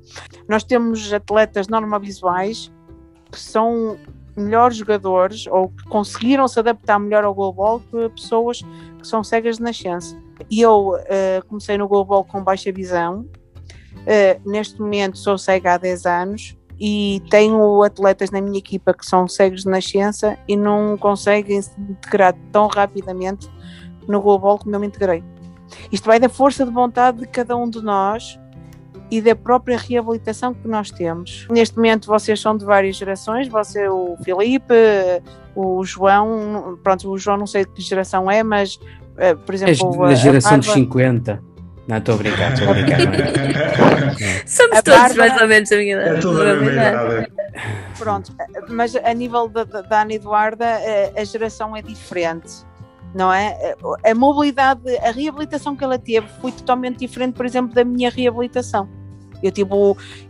Nós 0.48 0.64
temos 0.64 1.12
atletas 1.12 1.68
normovisuais 1.68 2.72
que 3.30 3.38
são 3.38 3.98
melhores 4.36 4.78
jogadores 4.78 5.46
ou 5.48 5.68
que 5.68 5.84
conseguiram 5.84 6.48
se 6.48 6.58
adaptar 6.58 6.98
melhor 6.98 7.24
ao 7.24 7.34
goalball 7.34 7.80
que 7.90 8.08
pessoas 8.10 8.62
que 8.98 9.06
são 9.06 9.22
cegas 9.22 9.58
de 9.58 9.62
nascença. 9.62 10.23
Eu 10.50 10.90
uh, 10.90 11.46
comecei 11.48 11.78
no 11.78 11.88
goalball 11.88 12.24
com 12.24 12.42
baixa 12.42 12.72
visão. 12.72 13.26
Uh, 14.00 14.50
neste 14.50 14.80
momento 14.80 15.16
sou 15.18 15.38
cega 15.38 15.74
há 15.74 15.78
10 15.78 16.06
anos 16.06 16.56
e 16.78 17.22
tenho 17.30 17.82
atletas 17.82 18.30
na 18.30 18.40
minha 18.40 18.58
equipa 18.58 18.92
que 18.92 19.06
são 19.06 19.28
cegos 19.28 19.62
de 19.62 19.70
nascença 19.70 20.36
e 20.48 20.56
não 20.56 20.96
conseguem 20.98 21.62
se 21.62 21.70
integrar 21.80 22.34
tão 22.50 22.66
rapidamente 22.66 23.48
no 24.08 24.20
goalball 24.20 24.58
como 24.58 24.74
eu 24.74 24.80
me 24.80 24.86
integrei. 24.86 25.22
Isto 25.90 26.06
vai 26.06 26.18
da 26.18 26.28
força 26.28 26.64
de 26.64 26.70
vontade 26.70 27.18
de 27.20 27.26
cada 27.26 27.56
um 27.56 27.68
de 27.68 27.82
nós 27.82 28.38
e 29.10 29.20
da 29.20 29.34
própria 29.34 29.78
reabilitação 29.78 30.54
que 30.54 30.66
nós 30.66 30.90
temos. 30.90 31.46
Neste 31.50 31.76
momento 31.76 32.06
vocês 32.06 32.40
são 32.40 32.56
de 32.56 32.64
várias 32.64 32.96
gerações, 32.96 33.48
você, 33.48 33.88
o 33.88 34.16
Filipe, 34.22 34.74
o 35.54 35.84
João, 35.84 36.78
pronto, 36.82 37.10
o 37.10 37.18
João 37.18 37.36
não 37.36 37.46
sei 37.46 37.64
de 37.64 37.72
que 37.72 37.82
geração 37.82 38.30
é, 38.30 38.42
mas 38.42 38.76
uh, 38.76 39.36
por 39.44 39.54
exemplo... 39.54 40.06
É 40.06 40.12
a 40.12 40.14
geração 40.14 40.58
dos 40.58 40.70
50. 40.70 41.42
Não, 41.86 41.98
estou 41.98 42.14
a 42.14 42.18
brincar, 42.18 42.52
estou 42.54 42.70
a 42.70 42.72
brincar. 42.72 42.98
Somos 44.46 44.78
a 44.78 44.82
todos 44.82 45.00
Bárbara, 45.00 45.28
mais 45.28 45.42
ou 45.42 45.48
menos 45.48 45.72
a 45.72 45.76
minha 45.76 45.96
idade. 45.96 46.16
É 46.16 46.20
tudo 46.20 46.42
a 46.42 46.54
minha 46.56 47.28
Pronto, 47.98 48.32
mas 48.68 48.96
a 48.96 49.12
nível 49.12 49.48
da, 49.48 49.64
da 49.64 50.02
Ana 50.02 50.14
Eduarda, 50.14 50.64
a, 50.64 51.20
a 51.20 51.24
geração 51.24 51.76
é 51.76 51.82
diferente 51.82 52.64
não 53.14 53.32
é? 53.32 53.76
A 54.04 54.14
mobilidade, 54.14 54.96
a 54.98 55.10
reabilitação 55.10 55.76
que 55.76 55.84
ela 55.84 55.98
teve 55.98 56.26
foi 56.40 56.50
totalmente 56.50 56.98
diferente, 56.98 57.34
por 57.34 57.46
exemplo, 57.46 57.74
da 57.74 57.84
minha 57.84 58.10
reabilitação. 58.10 58.88
Eu 59.42 59.52
tive, 59.52 59.70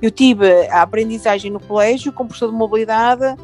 eu 0.03 0.11
tive 0.11 0.69
a 0.69 0.83
aprendizagem 0.83 1.51
no 1.51 1.61
colégio 1.61 2.13
com 2.13 2.27
professor 2.27 2.51
de 2.51 2.57
mobilidade, 2.57 3.37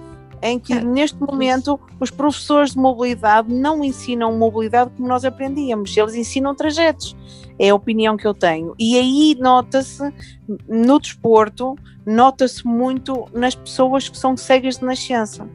em 0.42 0.58
que 0.58 0.72
é. 0.72 0.80
neste 0.80 1.18
momento 1.20 1.78
os 1.98 2.10
professores 2.10 2.72
de 2.72 2.78
mobilidade 2.78 3.52
não 3.52 3.84
ensinam 3.84 4.36
mobilidade 4.36 4.90
como 4.96 5.08
nós 5.08 5.24
aprendíamos, 5.24 5.96
eles 5.96 6.14
ensinam 6.14 6.54
trajetos. 6.54 7.16
É 7.58 7.68
a 7.68 7.74
opinião 7.74 8.16
que 8.16 8.26
eu 8.26 8.32
tenho. 8.32 8.74
E 8.78 8.98
aí 8.98 9.36
nota-se, 9.38 10.02
no 10.66 10.98
desporto, 10.98 11.76
nota-se 12.06 12.66
muito 12.66 13.26
nas 13.34 13.54
pessoas 13.54 14.08
que 14.08 14.16
são 14.16 14.34
cegas 14.36 14.78
de 14.78 14.84
nascença. 14.84 15.46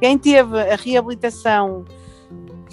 Quem 0.00 0.16
teve 0.16 0.58
a 0.58 0.76
reabilitação 0.76 1.84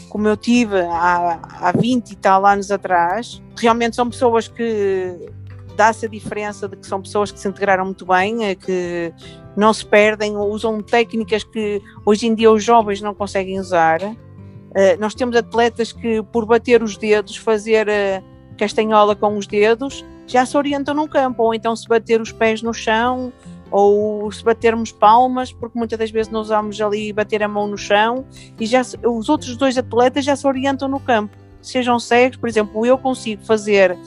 como 0.09 0.27
eu 0.27 0.37
tive 0.37 0.79
há, 0.81 1.39
há 1.61 1.71
20 1.71 2.11
e 2.11 2.15
tal 2.15 2.45
anos 2.45 2.71
atrás, 2.71 3.41
realmente 3.57 3.95
são 3.95 4.09
pessoas 4.09 4.47
que 4.47 5.31
dá-se 5.75 6.05
a 6.07 6.09
diferença 6.09 6.67
de 6.67 6.75
que 6.75 6.87
são 6.87 7.01
pessoas 7.01 7.31
que 7.31 7.39
se 7.39 7.47
integraram 7.47 7.85
muito 7.85 8.05
bem, 8.05 8.45
eh, 8.45 8.55
que 8.55 9.13
não 9.55 9.71
se 9.73 9.85
perdem, 9.85 10.35
usam 10.35 10.81
técnicas 10.81 11.43
que 11.43 11.81
hoje 12.05 12.27
em 12.27 12.35
dia 12.35 12.51
os 12.51 12.63
jovens 12.63 13.01
não 13.01 13.13
conseguem 13.13 13.59
usar. 13.59 14.01
Uh, 14.01 14.99
nós 14.99 15.15
temos 15.15 15.35
atletas 15.35 15.91
que, 15.91 16.21
por 16.23 16.45
bater 16.45 16.83
os 16.83 16.97
dedos, 16.97 17.37
fazer 17.37 17.87
uh, 17.87 18.55
castanhola 18.57 19.15
com 19.15 19.35
os 19.37 19.47
dedos, 19.47 20.05
já 20.27 20.45
se 20.45 20.55
orientam 20.57 20.93
no 20.93 21.07
campo, 21.07 21.41
ou 21.41 21.53
então 21.53 21.75
se 21.75 21.87
bater 21.87 22.21
os 22.21 22.31
pés 22.31 22.61
no 22.61 22.73
chão, 22.73 23.31
ou 23.71 24.31
se 24.31 24.43
batermos 24.43 24.91
palmas, 24.91 25.51
porque 25.51 25.77
muitas 25.77 25.99
das 25.99 26.11
vezes 26.11 26.31
nós 26.31 26.47
usamos 26.47 26.79
ali 26.81 27.11
bater 27.11 27.43
a 27.43 27.47
mão 27.47 27.67
no 27.67 27.77
chão, 27.77 28.25
e 28.59 28.65
já 28.65 28.81
os 28.81 29.29
outros 29.29 29.55
dois 29.57 29.77
atletas 29.77 30.25
já 30.25 30.35
se 30.35 30.47
orientam 30.47 30.87
no 30.87 30.99
campo. 30.99 31.35
Sejam 31.61 31.99
cegos, 31.99 32.37
por 32.37 32.47
exemplo, 32.47 32.85
eu 32.85 32.97
consigo 32.97 33.43
fazer 33.43 33.97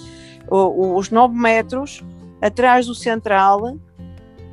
os 0.50 1.10
9 1.10 1.34
metros 1.34 2.02
atrás 2.40 2.86
do 2.86 2.94
central 2.94 3.76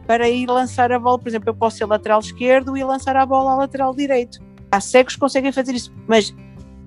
para 0.06 0.30
ir 0.30 0.48
lançar 0.48 0.92
a 0.92 1.00
bola. 1.00 1.20
Por 1.20 1.28
exemplo, 1.28 1.50
eu 1.50 1.56
posso 1.56 1.78
ser 1.78 1.86
lateral 1.86 2.20
esquerdo 2.20 2.78
e 2.78 2.84
lançar 2.84 3.16
a 3.16 3.26
bola 3.26 3.52
ao 3.52 3.58
lateral 3.60 3.94
direito. 3.96 4.40
Há 4.72 4.80
cegos 4.80 5.14
que 5.14 5.20
conseguem 5.20 5.52
fazer 5.52 5.74
isso, 5.74 5.94
mas 6.08 6.36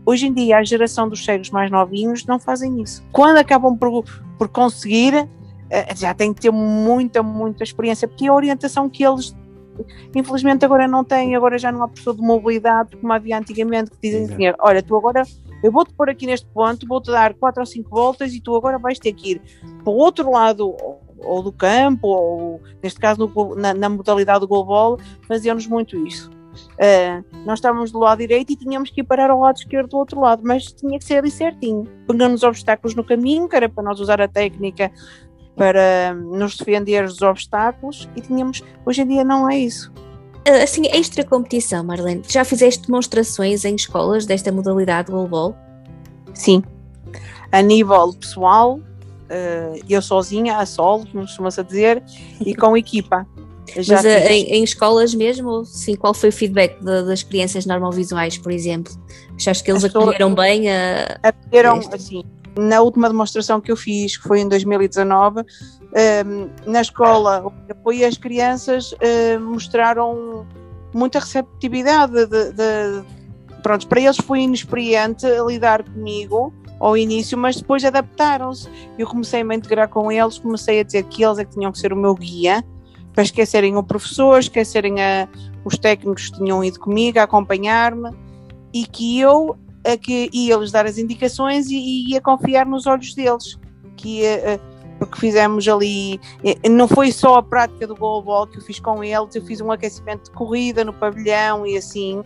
hoje 0.04 0.26
em 0.26 0.33
dia 0.33 0.59
a 0.59 0.64
geração 0.64 1.09
dos 1.09 1.24
cegos 1.24 1.50
mais 1.50 1.70
novinhos 1.70 2.26
não 2.26 2.38
fazem 2.38 2.80
isso. 2.83 3.02
Quando 3.12 3.38
acabam 3.38 3.76
por, 3.76 4.04
por 4.38 4.48
conseguir, 4.48 5.28
já 5.96 6.12
têm 6.14 6.35
que 6.35 6.40
ter 6.40 6.50
muita, 6.50 7.22
muita 7.22 7.62
experiência, 7.62 8.09
porque 8.09 8.26
é 8.26 8.28
a 8.28 8.35
orientação 8.35 8.88
que 8.88 9.04
eles 9.04 9.35
infelizmente 10.14 10.64
agora 10.64 10.87
não 10.87 11.04
têm, 11.04 11.35
agora 11.35 11.59
já 11.59 11.72
não 11.72 11.83
há 11.83 11.88
professor 11.88 12.14
de 12.14 12.20
mobilidade 12.20 12.96
como 12.96 13.12
havia 13.12 13.38
antigamente, 13.38 13.90
que 13.90 13.96
dizem 14.02 14.24
assim, 14.24 14.56
olha, 14.59 14.83
tu 14.83 14.96
agora 14.96 15.22
eu 15.62 15.70
vou-te 15.70 15.92
pôr 15.92 16.11
aqui 16.11 16.26
neste 16.26 16.46
ponto, 16.48 16.87
vou-te 16.87 17.11
dar 17.11 17.35
quatro 17.35 17.61
ou 17.61 17.66
cinco 17.66 17.90
voltas 17.90 18.33
e 18.33 18.40
tu 18.40 18.56
agora 18.56 18.78
vais 18.78 18.98
ter 18.98 19.12
que 19.12 19.33
ir 19.33 19.42
para 19.85 19.92
o 19.92 19.96
outro 19.96 20.30
lado 20.30 20.74
ou 21.18 21.42
do 21.42 21.52
campo, 21.52 22.09
ou 22.09 22.61
neste 22.83 22.98
caso 22.98 23.20
no, 23.26 23.54
na, 23.54 23.74
na, 23.74 23.88
modalidade 23.88 24.40
do 24.40 24.48
goalball, 24.48 24.98
faziam-nos 25.28 25.66
muito 25.66 25.96
isso. 26.06 26.30
Uh, 26.72 27.22
nós 27.46 27.59
estávamos 27.59 27.92
do 27.92 27.98
lado 27.98 28.18
direito 28.18 28.52
e 28.52 28.56
tínhamos 28.56 28.90
que 28.90 29.02
ir 29.02 29.04
parar 29.04 29.30
ao 29.30 29.38
lado 29.38 29.56
esquerdo 29.56 29.90
do 29.90 29.98
outro 29.98 30.20
lado, 30.20 30.42
mas 30.44 30.72
tinha 30.72 30.98
que 30.98 31.04
ser 31.04 31.18
ali 31.18 31.30
certinho. 31.30 31.85
Pegando-nos 32.06 32.42
obstáculos 32.42 32.94
no 32.94 33.04
caminho, 33.04 33.48
que 33.48 33.54
era 33.54 33.68
para 33.68 33.85
nós 33.85 34.00
usar 34.00 34.20
a 34.20 34.26
técnica 34.26 34.90
para 35.61 36.14
nos 36.14 36.57
defender 36.57 37.05
dos 37.05 37.20
obstáculos, 37.20 38.09
e 38.16 38.23
tínhamos. 38.23 38.62
Hoje 38.87 39.03
em 39.03 39.07
dia 39.07 39.23
não 39.23 39.46
é 39.46 39.59
isso. 39.59 39.92
Ah, 40.49 40.62
assim, 40.62 40.87
extra 40.87 41.23
competição, 41.23 41.85
Marlene, 41.85 42.23
já 42.27 42.46
fizeste 42.46 42.87
demonstrações 42.87 43.66
em 43.66 43.75
escolas 43.75 44.25
desta 44.25 44.51
modalidade 44.51 45.09
de 45.09 45.12
goalball? 45.12 45.55
Sim. 46.33 46.62
A 47.53 47.61
nível 47.61 48.14
pessoal, 48.14 48.77
uh, 48.79 49.85
eu 49.87 50.01
sozinha, 50.01 50.57
a 50.57 50.64
solo, 50.64 51.07
como 51.12 51.25
costuma-se 51.25 51.62
dizer, 51.62 52.03
e 52.40 52.55
com 52.55 52.75
equipa. 52.75 53.27
Já 53.77 53.96
Mas 53.96 54.05
uh, 54.05 54.33
em, 54.33 54.44
em, 54.46 54.64
escolas 54.64 55.14
mesmo, 55.14 55.64
sim, 55.64 55.94
qual 55.94 56.12
foi 56.12 56.31
o 56.31 56.33
feedback 56.33 56.77
de, 56.81 57.05
das 57.05 57.23
crianças 57.23 57.66
normovisuais, 57.66 58.37
por 58.37 58.51
exemplo? 58.51 58.92
Achaste 59.37 59.62
que 59.62 59.70
eles 59.70 59.85
acolheram 59.85 60.35
bem 60.35 60.68
a. 60.68 61.20
Acolheram, 61.23 61.79
assim, 61.92 62.25
na 62.58 62.80
última 62.80 63.08
demonstração 63.08 63.60
que 63.60 63.70
eu 63.70 63.76
fiz, 63.76 64.16
que 64.16 64.26
foi 64.26 64.40
em 64.40 64.48
2019, 64.48 65.40
um, 65.40 66.70
na 66.70 66.80
escola 66.80 67.44
onde 67.46 67.72
apoiei 67.72 68.04
as 68.04 68.16
crianças, 68.16 68.92
uh, 68.92 69.40
mostraram 69.40 70.46
muita 70.92 71.18
receptividade. 71.18 72.26
De, 72.26 72.52
de, 72.52 73.04
pronto, 73.62 73.86
para 73.86 74.00
eles 74.00 74.16
foi 74.16 74.40
inexperiente 74.40 75.26
lidar 75.46 75.82
comigo 75.82 76.52
ao 76.78 76.96
início, 76.96 77.36
mas 77.36 77.56
depois 77.56 77.84
adaptaram-se. 77.84 78.68
Eu 78.98 79.06
comecei 79.06 79.42
a 79.42 79.44
me 79.44 79.56
integrar 79.56 79.88
com 79.88 80.10
eles, 80.10 80.38
comecei 80.38 80.80
a 80.80 80.82
dizer 80.82 81.04
que 81.04 81.22
eles 81.22 81.38
é 81.38 81.44
que 81.44 81.52
tinham 81.52 81.70
que 81.70 81.78
ser 81.78 81.92
o 81.92 81.96
meu 81.96 82.14
guia, 82.14 82.64
para 83.12 83.22
esquecerem 83.22 83.76
o 83.76 83.82
professor, 83.82 84.38
esquecerem 84.38 85.00
a, 85.00 85.28
os 85.64 85.76
técnicos 85.76 86.30
que 86.30 86.38
tinham 86.38 86.64
ido 86.64 86.80
comigo 86.80 87.18
a 87.18 87.24
acompanhar-me 87.24 88.10
e 88.72 88.86
que 88.86 89.20
eu 89.20 89.56
a 89.85 89.97
que 89.97 90.29
ia-lhes 90.33 90.71
dar 90.71 90.87
as 90.87 90.99
indicações 90.99 91.69
e 91.71 92.11
ia 92.11 92.21
confiar 92.21 92.66
nos 92.66 92.87
olhos 92.87 93.14
deles, 93.14 93.59
que 93.97 94.21
ia, 94.21 94.61
porque 95.01 95.19
fizemos 95.19 95.66
ali, 95.66 96.21
não 96.71 96.87
foi 96.87 97.11
só 97.11 97.37
a 97.37 97.43
prática 97.43 97.87
do 97.87 97.97
goalball 97.97 98.47
que 98.47 98.59
eu 98.59 98.62
fiz 98.62 98.79
com 98.79 99.03
eles, 99.03 99.35
eu 99.35 99.43
fiz 99.45 99.61
um 99.62 99.73
aquecimento 99.73 100.25
de 100.25 100.31
corrida 100.33 100.85
no 100.85 100.93
pavilhão 100.93 101.66
e 101.66 101.77
assim, 101.77 102.23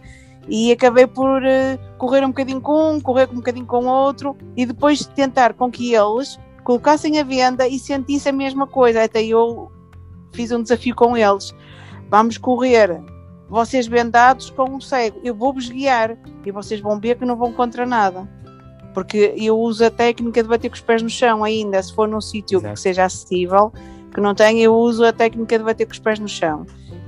e 0.49 0.73
acabei 0.73 1.07
por 1.07 1.40
uh, 1.40 1.97
correr 1.97 2.25
um 2.25 2.29
bocadinho 2.29 2.61
com 2.61 2.95
um, 2.95 3.01
correr 3.01 3.29
um 3.31 3.37
bocadinho 3.37 3.64
com 3.64 3.87
outro, 3.87 4.37
e 4.57 4.67
depois 4.67 5.07
tentar 5.07 5.55
com 5.55 5.71
que 5.71 5.95
eles 5.95 6.38
colocassem 6.64 7.21
a 7.21 7.23
venda 7.23 7.69
e 7.69 7.79
sentissem 7.79 8.31
a 8.31 8.35
mesma 8.35 8.67
coisa, 8.67 9.05
até 9.05 9.23
eu 9.23 9.71
fiz 10.33 10.51
um 10.51 10.61
desafio 10.61 10.97
com 10.97 11.17
eles, 11.17 11.55
vamos 12.11 12.38
correr 12.38 13.01
vocês 13.48 13.87
vendados 13.87 14.50
com 14.50 14.64
um 14.70 14.80
cego, 14.80 15.20
eu 15.22 15.35
vou-vos 15.35 15.68
guiar 15.68 16.16
e 16.44 16.50
vocês 16.50 16.80
vão 16.80 16.98
ver 16.98 17.18
que 17.18 17.24
não 17.24 17.37
vão 17.37 17.52
contra 17.52 17.85
nada. 17.85 18.28
Porque 18.92 19.35
eu 19.37 19.59
uso 19.59 19.85
a 19.85 19.90
técnica 19.90 20.42
de 20.42 20.48
bater 20.48 20.68
com 20.68 20.76
os 20.76 20.80
pés 20.80 21.02
no 21.02 21.11
chão 21.11 21.44
ainda, 21.44 21.83
se 21.83 21.92
for 21.94 22.09
num 22.09 22.20
sítio 22.20 22.61
que 22.61 22.76
seja 22.76 23.04
acessível, 23.04 23.72
que 24.12 24.20
não 24.20 24.35
tenha, 24.35 24.62
eu 24.62 24.74
uso 24.74 25.04
a 25.04 25.12
técnica 25.12 25.59
de 25.59 25.64
bater 25.64 25.85
com 25.85 25.92
os 25.92 25.98
pés 25.98 26.18
no 26.18 26.28
chão. 26.28 26.64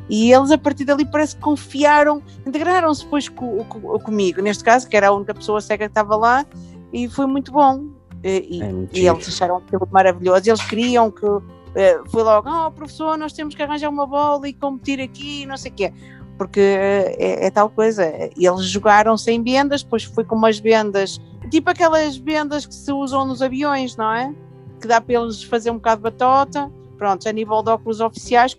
E 0.09 0.33
eles, 0.33 0.51
a 0.51 0.59
partir 0.59 0.85
dali, 0.85 1.05
parece 1.05 1.37
que 1.37 1.43
confiaram, 1.43 2.23
integraram-se 2.45 3.05
depois 3.05 3.29
com, 3.29 3.65
com, 3.65 3.81
comigo, 4.01 4.41
neste 4.41 4.63
caso, 4.63 4.89
que 4.89 4.97
era 4.97 5.09
a 5.09 5.13
única 5.13 5.35
pessoa 5.35 5.61
cega 5.61 5.87
que 5.87 5.91
estava 5.91 6.17
lá, 6.17 6.45
e 6.93 7.09
foi 7.09 7.27
muito 7.27 7.51
bom. 7.51 7.87
E, 8.23 8.63
é 8.63 8.73
e 8.93 9.07
eles 9.07 9.29
acharam 9.29 9.57
aquilo 9.59 9.89
maravilhoso. 9.91 10.49
Eles 10.49 10.63
queriam 10.63 11.11
que. 11.11 11.27
Eh, 11.75 12.01
foi 12.07 12.23
logo, 12.23 12.49
oh 12.49 12.71
professor, 12.71 13.19
nós 13.19 13.33
temos 13.33 13.55
que 13.55 13.63
arranjar 13.63 13.91
uma 13.91 14.07
bola 14.07 14.49
e 14.49 14.55
competir 14.55 15.01
aqui, 15.01 15.45
não 15.45 15.57
sei 15.57 15.71
o 15.71 15.75
quê 15.75 15.93
porque 16.37 16.61
é, 16.61 17.47
é, 17.47 17.51
tal 17.51 17.69
coisa. 17.69 18.05
Eles 18.37 18.67
jogaram 18.67 19.17
sem 19.17 19.43
vendas, 19.43 19.83
depois 19.83 20.05
foi 20.05 20.25
com 20.25 20.37
umas 20.37 20.59
vendas, 20.59 21.21
tipo 21.51 21.71
aquelas 21.71 22.17
vendas 22.17 22.67
que 22.67 22.75
se 22.75 22.93
usam 22.93 23.27
nos 23.27 23.43
aviões, 23.43 23.97
não 23.97 24.13
é? 24.13 24.35
Que 24.81 24.87
dá 24.87 25.01
para 25.01 25.15
eles 25.15 25.43
fazer 25.43 25.71
um 25.71 25.77
bocado 25.77 25.99
de 25.99 26.03
batota. 26.05 26.71
Pronto, 26.99 27.29
a 27.29 27.33
nível 27.33 27.63
de 27.63 27.71
óculos 27.71 28.01
oficiais, 28.01 28.57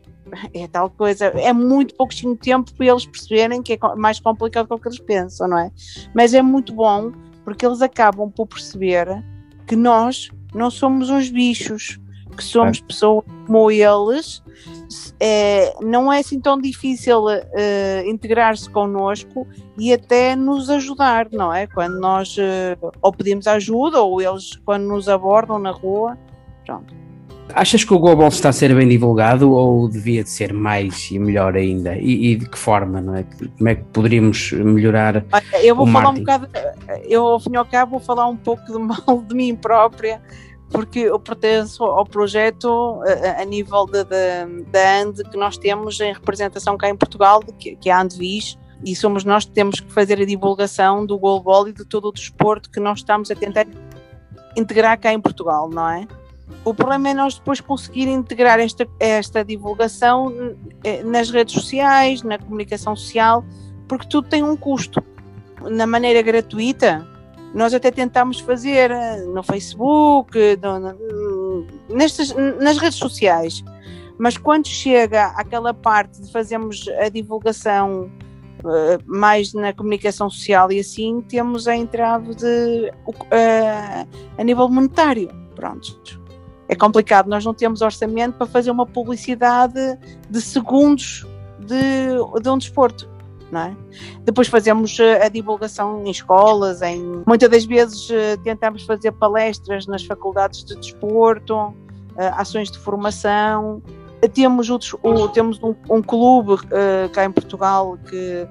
é 0.54 0.68
tal 0.68 0.90
coisa. 0.90 1.26
É 1.26 1.54
muito 1.54 1.96
pouquinho 1.96 2.36
tempo 2.36 2.72
para 2.74 2.86
eles 2.86 3.06
perceberem 3.06 3.62
que 3.62 3.74
é 3.74 3.96
mais 3.96 4.20
complicado 4.20 4.68
do 4.68 4.80
que 4.80 4.88
eles 4.88 5.00
pensam, 5.00 5.48
não 5.48 5.60
é? 5.60 5.72
Mas 6.14 6.34
é 6.34 6.42
muito 6.42 6.74
bom 6.74 7.12
porque 7.44 7.66
eles 7.66 7.82
acabam 7.82 8.30
por 8.30 8.48
perceber 8.48 9.24
que 9.66 9.76
nós 9.76 10.30
não 10.54 10.70
somos 10.70 11.10
uns 11.10 11.30
bichos, 11.30 12.00
que 12.36 12.44
somos 12.44 12.80
é. 12.80 12.82
pessoas 12.86 13.26
como 13.46 13.72
eles 13.72 14.44
é, 15.20 15.76
não 15.82 16.12
é 16.12 16.20
assim 16.20 16.40
tão 16.40 16.60
difícil 16.60 17.26
uh, 17.26 17.40
integrar-se 18.06 18.70
connosco 18.70 19.48
e 19.78 19.94
até 19.94 20.36
nos 20.36 20.70
ajudar, 20.70 21.28
não 21.32 21.54
é? 21.54 21.68
Quando 21.68 22.00
nós 22.00 22.36
uh, 22.38 22.92
ou 23.02 23.12
pedimos 23.12 23.48
ajuda 23.48 24.02
ou 24.02 24.22
eles 24.22 24.56
quando 24.66 24.88
nos 24.88 25.10
abordam 25.10 25.60
na 25.60 25.72
rua, 25.72 26.18
pronto. 26.66 26.94
Achas 27.54 27.84
que 27.84 27.94
o 27.94 28.00
Global 28.00 28.28
está 28.28 28.50
a 28.50 28.54
ser 28.54 28.76
bem 28.76 28.88
divulgado 28.90 29.52
ou 29.52 29.88
devia 29.88 30.22
de 30.22 30.30
ser 30.30 30.54
mais 30.54 31.10
e 31.12 31.18
melhor 31.18 31.56
ainda? 31.56 31.96
E, 31.96 32.34
e 32.34 32.36
de 32.36 32.50
que 32.50 32.58
forma, 32.58 33.00
não 33.00 33.16
é? 33.16 33.24
Como 33.58 33.70
é 33.70 33.76
que 33.76 33.84
poderíamos 33.86 34.52
melhorar 34.52 35.24
Olha, 35.32 35.66
eu 35.66 35.74
vou 35.74 35.88
falar 35.88 36.12
marketing? 36.12 36.20
um 36.20 36.26
bocado, 36.26 36.50
eu 37.08 37.26
ao 37.26 37.40
fim 37.40 37.52
e 37.54 37.56
ao 37.56 37.66
cabo 37.66 37.92
vou 37.92 38.00
falar 38.02 38.28
um 38.28 38.36
pouco 38.36 38.66
de 38.66 38.78
mal 38.78 39.24
de 39.26 39.34
mim 39.34 39.56
própria, 39.56 40.22
porque 40.70 41.00
eu 41.00 41.20
pertenço 41.20 41.84
ao 41.84 42.06
projeto 42.06 43.02
a, 43.04 43.42
a 43.42 43.46
nível 43.46 43.86
da 43.86 45.02
AND 45.02 45.24
que 45.30 45.38
nós 45.38 45.58
temos 45.58 46.00
em 46.00 46.14
representação 46.14 46.78
cá 46.78 46.90
em 46.90 46.96
Portugal, 46.96 47.42
que, 47.42 47.76
que 47.76 47.90
é 47.90 47.94
a 47.94 48.02
Andvis, 48.02 48.58
e 48.86 48.96
somos 48.96 49.24
nós 49.24 49.46
que 49.46 49.52
temos 49.52 49.80
que 49.80 49.92
fazer 49.92 50.22
a 50.22 50.26
divulgação 50.26 51.06
do 51.06 51.18
goalball 51.18 51.68
e 51.68 51.74
de 51.74 51.86
todo 51.86 52.10
o 52.10 52.12
desporto 52.12 52.70
que 52.70 52.80
nós 52.80 53.00
estamos 53.00 53.32
a 53.32 53.36
tentar 53.36 53.66
integrar 54.56 55.00
cá 55.00 55.14
em 55.14 55.20
Portugal, 55.20 55.70
não 55.70 55.90
é? 55.90 56.08
O 56.64 56.74
problema 56.74 57.10
é 57.10 57.14
nós 57.14 57.36
depois 57.36 57.60
conseguir 57.60 58.08
integrar 58.08 58.60
esta, 58.60 58.88
esta 59.00 59.44
divulgação 59.44 60.56
eh, 60.84 61.04
nas 61.04 61.30
redes 61.30 61.54
sociais, 61.54 62.24
na 62.24 62.38
comunicação 62.38 62.96
social, 62.96 63.44
porque 63.88 64.08
tudo 64.08 64.28
tem 64.28 64.44
um 64.44 64.56
custo. 64.56 65.04
Na 65.62 65.88
maneira 65.88 66.22
gratuita, 66.22 67.06
nós 67.54 67.74
até 67.74 67.92
tentámos 67.92 68.40
fazer 68.40 68.92
eh, 68.92 69.24
no 69.26 69.42
Facebook, 69.42 70.38
no, 70.62 71.66
nestas, 71.90 72.34
nas 72.60 72.78
redes 72.78 72.98
sociais, 72.98 73.64
mas 74.18 74.38
quando 74.38 74.68
chega 74.68 75.28
aquela 75.36 75.74
parte 75.74 76.22
de 76.22 76.32
fazermos 76.32 76.88
a 77.00 77.10
divulgação 77.10 78.12
uh, 78.64 79.02
mais 79.06 79.54
na 79.54 79.74
comunicação 79.74 80.30
social 80.30 80.72
e 80.72 80.80
assim, 80.80 81.22
temos 81.22 81.68
a 81.68 81.76
entrave 81.76 82.34
de, 82.36 82.92
uh, 83.08 84.08
a 84.38 84.44
nível 84.44 84.68
monetário. 84.70 85.30
Pronto. 85.56 86.22
É 86.68 86.76
complicado, 86.76 87.28
nós 87.28 87.46
não 87.46 87.54
temos 87.54 87.82
orçamento 87.82 88.38
para 88.38 88.48
fazer 88.48 88.72
uma 88.72 88.86
publicidade 88.86 89.98
de 90.30 90.42
segundos 90.42 91.26
de, 91.60 92.42
de 92.42 92.50
um 92.50 92.58
desporto 92.58 93.10
é? 93.56 93.76
Depois 94.24 94.48
fazemos 94.48 95.00
eh, 95.00 95.26
a 95.26 95.30
divulgação 95.30 96.04
em 96.06 96.12
escolas, 96.12 96.82
em 96.82 97.24
muitas 97.26 97.50
das 97.50 97.66
vezes 97.66 98.10
eh, 98.10 98.38
tentamos 98.44 98.84
fazer 98.84 99.12
palestras 99.14 99.88
nas 99.88 100.04
faculdades 100.04 100.64
de 100.64 100.76
desporto, 100.76 101.74
ações 102.18 102.72
de 102.72 102.78
formação. 102.80 103.82
Temos, 104.34 104.70
outros, 104.70 104.96
temos 105.34 105.62
um, 105.62 105.76
um 105.90 106.02
clube 106.02 106.58
cá 107.14 107.24
em 107.24 107.32
Portugal 107.32 107.98
que 108.10 108.48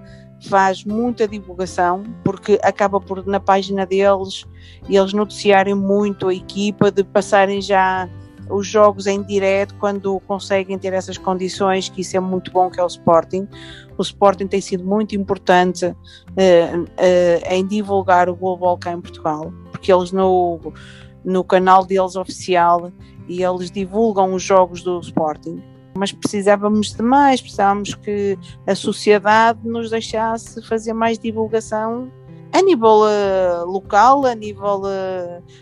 faz 0.48 0.84
muita 0.84 1.26
divulgação, 1.26 2.04
porque 2.22 2.58
acaba 2.62 3.00
por, 3.00 3.26
na 3.26 3.40
página 3.40 3.84
deles, 3.84 4.44
eles 4.88 5.12
noticiarem 5.12 5.74
muito 5.74 6.28
a 6.28 6.34
equipa, 6.34 6.90
de 6.90 7.02
passarem 7.02 7.60
já 7.60 8.08
os 8.48 8.66
jogos 8.66 9.06
em 9.06 9.22
direto 9.22 9.74
quando 9.78 10.20
conseguem 10.20 10.78
ter 10.78 10.92
essas 10.92 11.18
condições, 11.18 11.88
que 11.88 12.00
isso 12.00 12.16
é 12.16 12.20
muito 12.20 12.50
bom, 12.50 12.70
que 12.70 12.80
é 12.80 12.82
o 12.82 12.86
Sporting. 12.86 13.48
O 13.98 14.02
Sporting 14.02 14.46
tem 14.46 14.60
sido 14.60 14.84
muito 14.84 15.16
importante 15.16 15.86
uh, 15.86 15.92
uh, 15.92 17.50
em 17.50 17.66
divulgar 17.66 18.28
o 18.28 18.36
Global 18.36 18.78
cá 18.78 18.92
em 18.92 19.00
Portugal, 19.00 19.52
porque 19.70 19.92
eles 19.92 20.12
no, 20.12 20.72
no 21.24 21.42
canal 21.42 21.84
deles 21.84 22.16
oficial 22.16 22.92
e 23.28 23.42
eles 23.42 23.70
divulgam 23.70 24.34
os 24.34 24.42
jogos 24.42 24.82
do 24.82 25.00
Sporting. 25.00 25.62
Mas 25.96 26.12
precisávamos 26.12 26.92
de 26.92 27.02
mais, 27.02 27.40
precisávamos 27.40 27.94
que 27.94 28.38
a 28.66 28.74
sociedade 28.74 29.60
nos 29.64 29.90
deixasse 29.90 30.62
fazer 30.62 30.92
mais 30.92 31.18
divulgação 31.18 32.12
a 32.52 32.62
nível 32.62 33.00
uh, 33.02 33.64
local, 33.66 34.26
a 34.26 34.34
nível, 34.34 34.82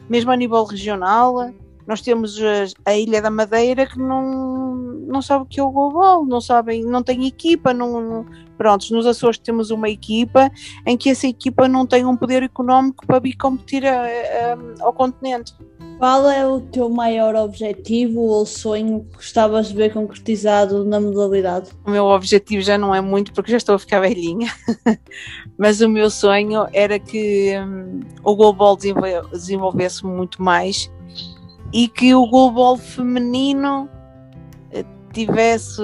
mesmo 0.08 0.30
a 0.30 0.36
nível 0.36 0.64
regional. 0.64 1.52
Nós 1.86 2.00
temos 2.00 2.38
a 2.84 2.96
Ilha 2.96 3.20
da 3.20 3.30
Madeira 3.30 3.86
que 3.86 3.98
não, 3.98 4.74
não 5.06 5.20
sabe 5.20 5.44
o 5.44 5.46
que 5.46 5.60
é 5.60 5.62
o 5.62 5.70
global, 5.70 6.24
não 6.24 6.40
sabem, 6.40 6.82
não 6.82 7.02
tem 7.02 7.26
equipa, 7.26 7.74
não, 7.74 8.00
não, 8.00 8.26
prontos, 8.56 8.90
nos 8.90 9.06
Açores 9.06 9.38
temos 9.38 9.70
uma 9.70 9.88
equipa 9.88 10.50
em 10.86 10.96
que 10.96 11.10
essa 11.10 11.26
equipa 11.26 11.68
não 11.68 11.86
tem 11.86 12.04
um 12.04 12.16
poder 12.16 12.42
económico 12.42 13.06
para 13.06 13.18
vir 13.18 13.36
competir 13.36 13.86
a, 13.86 14.04
a, 14.04 14.84
ao 14.84 14.92
continente. 14.92 15.54
Qual 15.98 16.28
é 16.28 16.46
o 16.46 16.60
teu 16.60 16.88
maior 16.88 17.36
objetivo 17.36 18.20
ou 18.20 18.44
sonho 18.44 19.04
que 19.10 19.16
gostavas 19.16 19.68
de 19.68 19.74
ver 19.74 19.92
concretizado 19.92 20.84
na 20.84 21.00
modalidade? 21.00 21.70
O 21.86 21.90
meu 21.90 22.06
objetivo 22.06 22.62
já 22.62 22.76
não 22.76 22.94
é 22.94 23.00
muito 23.00 23.32
porque 23.32 23.52
já 23.52 23.56
estou 23.56 23.76
a 23.76 23.78
ficar 23.78 24.00
velhinha, 24.00 24.52
mas 25.56 25.80
o 25.80 25.88
meu 25.88 26.10
sonho 26.10 26.66
era 26.72 26.98
que 26.98 27.56
hum, 27.58 28.00
o 28.24 28.34
goalball 28.34 28.76
desenvolvesse 28.76 30.04
muito 30.04 30.42
mais 30.42 30.90
e 31.74 31.88
que 31.88 32.14
o 32.14 32.24
goalball 32.24 32.76
feminino 32.76 33.90
eh, 34.70 34.84
tivesse 35.12 35.82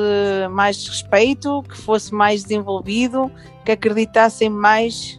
mais 0.53 0.87
respeito, 0.87 1.65
que 1.65 1.77
fosse 1.77 2.15
mais 2.15 2.45
desenvolvido, 2.45 3.29
que 3.65 3.73
acreditassem 3.73 4.49
mais 4.49 5.19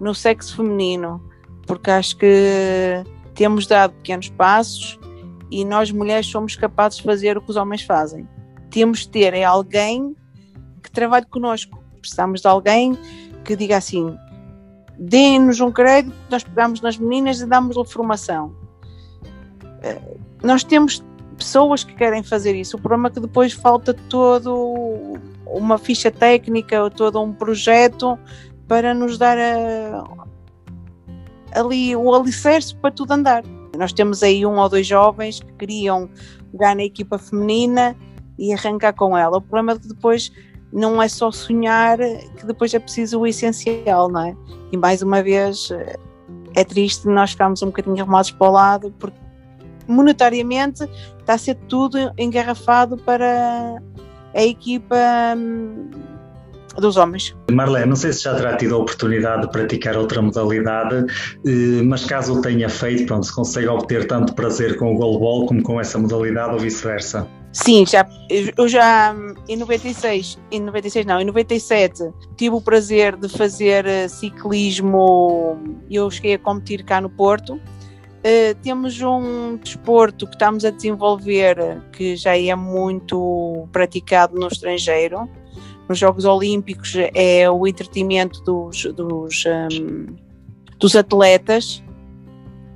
no 0.00 0.12
sexo 0.12 0.56
feminino, 0.56 1.22
porque 1.68 1.88
acho 1.92 2.16
que 2.16 3.04
temos 3.36 3.68
dado 3.68 3.92
pequenos 3.94 4.28
passos 4.30 4.98
e 5.52 5.64
nós 5.64 5.92
mulheres 5.92 6.26
somos 6.26 6.56
capazes 6.56 6.98
de 6.98 7.04
fazer 7.04 7.38
o 7.38 7.40
que 7.40 7.50
os 7.50 7.56
homens 7.56 7.82
fazem. 7.82 8.28
Temos 8.70 9.00
de 9.00 9.10
ter 9.10 9.40
alguém 9.44 10.16
que 10.82 10.90
trabalhe 10.90 11.26
connosco. 11.26 11.78
Precisamos 12.00 12.40
de 12.40 12.48
alguém 12.48 12.98
que 13.44 13.54
diga 13.54 13.76
assim: 13.76 14.18
deem-nos 14.98 15.60
um 15.60 15.70
crédito, 15.70 16.12
nós 16.28 16.42
pegamos 16.42 16.80
nas 16.80 16.98
meninas 16.98 17.40
e 17.40 17.46
damos-lhe 17.46 17.86
formação. 17.86 18.67
Eh, 19.82 20.00
nós 20.42 20.64
temos 20.64 21.02
pessoas 21.36 21.84
que 21.84 21.94
querem 21.94 22.22
fazer 22.22 22.54
isso. 22.54 22.76
O 22.76 22.80
problema 22.80 23.08
é 23.08 23.12
que 23.12 23.20
depois 23.20 23.52
falta 23.52 23.94
todo 23.94 25.18
uma 25.46 25.78
ficha 25.78 26.10
técnica 26.10 26.82
ou 26.82 26.90
todo 26.90 27.20
um 27.20 27.32
projeto 27.32 28.18
para 28.66 28.92
nos 28.92 29.16
dar 29.16 29.38
a, 29.38 30.04
ali 31.58 31.96
o 31.96 32.12
alicerce 32.14 32.74
para 32.74 32.90
tudo 32.90 33.12
andar. 33.12 33.42
Nós 33.76 33.92
temos 33.92 34.22
aí 34.22 34.44
um 34.44 34.58
ou 34.58 34.68
dois 34.68 34.86
jovens 34.86 35.40
que 35.40 35.52
queriam 35.54 36.08
jogar 36.52 36.74
na 36.74 36.82
equipa 36.82 37.18
feminina 37.18 37.96
e 38.38 38.52
arrancar 38.52 38.92
com 38.92 39.16
ela. 39.16 39.38
O 39.38 39.40
problema 39.40 39.72
é 39.72 39.78
que 39.78 39.88
depois 39.88 40.32
não 40.72 41.00
é 41.00 41.08
só 41.08 41.30
sonhar, 41.30 41.98
que 42.36 42.44
depois 42.44 42.74
é 42.74 42.78
preciso 42.78 43.20
o 43.20 43.26
essencial, 43.26 44.10
não 44.10 44.20
é? 44.20 44.36
E 44.70 44.76
mais 44.76 45.00
uma 45.00 45.22
vez 45.22 45.70
é 46.54 46.64
triste 46.64 47.06
nós 47.06 47.30
ficarmos 47.30 47.62
um 47.62 47.66
bocadinho 47.66 48.02
arrumados 48.02 48.30
para 48.32 48.48
o 48.48 48.52
lado, 48.52 48.94
porque 48.98 49.18
monetariamente 49.88 50.84
está 51.18 51.34
a 51.34 51.38
ser 51.38 51.54
tudo 51.68 52.12
engarrafado 52.18 52.96
para 52.96 53.82
a 54.34 54.42
equipa 54.42 54.96
hum, 55.36 55.90
dos 56.80 56.96
homens. 56.96 57.34
Marlene, 57.50 57.86
não 57.86 57.96
sei 57.96 58.12
se 58.12 58.22
já 58.22 58.34
terá 58.34 58.56
tido 58.56 58.74
a 58.74 58.78
oportunidade 58.78 59.42
de 59.42 59.52
praticar 59.52 59.96
outra 59.96 60.22
modalidade, 60.22 61.06
eh, 61.44 61.82
mas 61.84 62.04
caso 62.04 62.38
o 62.38 62.40
tenha 62.40 62.68
feito, 62.68 63.06
pronto, 63.06 63.26
se 63.26 63.34
consegue 63.34 63.68
obter 63.68 64.06
tanto 64.06 64.34
prazer 64.34 64.76
com 64.76 64.94
o 64.94 64.96
goalball 64.96 65.46
como 65.46 65.62
com 65.62 65.80
essa 65.80 65.98
modalidade 65.98 66.52
ou 66.52 66.58
vice-versa. 66.58 67.26
Sim, 67.52 67.86
já, 67.86 68.06
eu 68.56 68.68
já 68.68 69.14
em 69.48 69.56
96, 69.56 70.38
em 70.50 70.60
96 70.60 71.06
não, 71.06 71.18
em 71.18 71.24
97 71.24 72.10
tive 72.36 72.54
o 72.54 72.60
prazer 72.60 73.16
de 73.16 73.28
fazer 73.28 73.86
eh, 73.86 74.06
ciclismo, 74.06 75.58
eu 75.90 76.10
cheguei 76.10 76.34
a 76.34 76.38
competir 76.38 76.84
cá 76.84 77.00
no 77.00 77.08
Porto. 77.08 77.58
Uh, 78.18 78.54
temos 78.62 79.00
um 79.00 79.56
desporto 79.56 80.26
que 80.26 80.34
estamos 80.34 80.64
a 80.64 80.70
desenvolver 80.70 81.80
que 81.92 82.16
já 82.16 82.36
é 82.36 82.54
muito 82.54 83.68
praticado 83.70 84.34
no 84.34 84.48
estrangeiro, 84.48 85.28
nos 85.88 85.98
Jogos 85.98 86.24
Olímpicos 86.26 86.94
é 87.14 87.50
o 87.50 87.66
entretenimento 87.66 88.42
dos, 88.42 88.84
dos, 88.84 89.44
um, 89.46 90.16
dos 90.78 90.94
atletas 90.94 91.82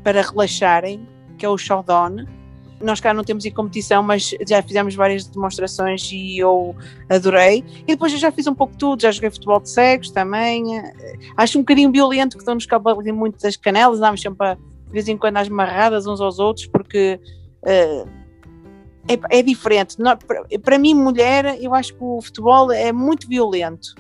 para 0.03 0.23
relaxarem, 0.23 1.07
que 1.37 1.45
é 1.45 1.49
o 1.49 1.59
showdown. 1.59 2.25
Nós 2.81 3.01
cá 3.01 3.13
não 3.13 3.23
temos 3.23 3.45
em 3.45 3.51
competição, 3.51 4.03
mas 4.03 4.35
já 4.49 4.63
fizemos 4.63 4.95
várias 4.95 5.27
demonstrações 5.27 6.11
e 6.11 6.39
eu 6.39 6.75
adorei. 7.09 7.63
E 7.83 7.93
depois 7.93 8.13
eu 8.13 8.19
já 8.19 8.33
fiz 8.33 8.47
um 8.47 8.55
pouco 8.55 8.73
de 8.73 8.79
tudo, 8.79 9.03
já 9.03 9.11
joguei 9.13 9.31
futebol 9.31 9.61
de 9.61 9.69
cegos 9.69 10.11
também. 10.11 10.65
Acho 11.37 11.59
um 11.59 11.63
bocadinho 11.63 11.93
violento 11.93 12.37
que 12.37 12.43
estão-nos 12.43 12.67
cá 12.67 12.81
muito 13.13 13.41
das 13.41 13.57
canelas, 13.57 13.99
andamos 13.99 14.23
sempre 14.23 14.49
a, 14.49 14.59
de 14.93 14.95
vez 14.95 15.09
em 15.09 15.17
quando 15.17 15.39
às 15.39 15.49
marradas 15.49 16.07
uns 16.07 16.21
aos 16.21 16.39
outros, 16.39 16.67
porque 16.67 17.19
uh, 17.63 18.09
é, 19.09 19.39
é 19.39 19.43
diferente. 19.43 19.97
para 20.63 20.79
mim, 20.79 20.95
mulher, 20.95 21.57
eu 21.63 21.75
acho 21.75 21.95
que 21.95 22.05
o 22.05 22.21
futebol 22.21 22.71
é 22.71 22.93
muito 22.93 23.27
violento. 23.27 23.95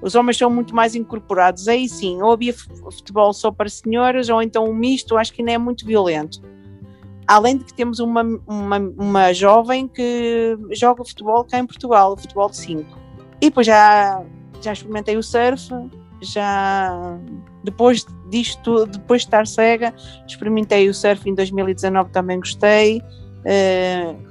Os 0.00 0.14
homens 0.14 0.38
são 0.38 0.48
muito 0.48 0.74
mais 0.74 0.94
incorporados. 0.94 1.68
Aí 1.68 1.86
sim, 1.86 2.22
ou 2.22 2.32
havia 2.32 2.54
futebol 2.54 3.34
só 3.34 3.50
para 3.50 3.68
senhoras, 3.68 4.30
ou 4.30 4.40
então 4.40 4.64
um 4.64 4.74
misto, 4.74 5.18
acho 5.18 5.30
que 5.30 5.42
ainda 5.42 5.52
é 5.52 5.58
muito 5.58 5.84
violento. 5.84 6.40
Além 7.26 7.58
de 7.58 7.64
que 7.64 7.74
temos 7.74 7.98
uma, 7.98 8.22
uma, 8.46 8.78
uma 8.78 9.32
jovem 9.34 9.86
que 9.86 10.56
joga 10.72 11.04
futebol 11.04 11.44
cá 11.44 11.58
em 11.58 11.66
Portugal, 11.66 12.16
futebol 12.16 12.48
de 12.48 12.56
5. 12.56 12.98
E 13.42 13.50
depois 13.50 13.66
já, 13.66 14.24
já 14.62 14.72
experimentei 14.72 15.18
o 15.18 15.22
surf, 15.22 15.68
já 16.20 17.18
depois 17.64 18.06
disto, 18.28 18.86
depois 18.86 19.22
de 19.22 19.28
estar 19.28 19.46
cega, 19.46 19.94
experimentei 20.26 20.88
o 20.88 20.94
surf 20.94 21.28
em 21.28 21.34
2019, 21.34 22.10
também 22.10 22.38
gostei. 22.38 22.98
Uh, 23.40 24.28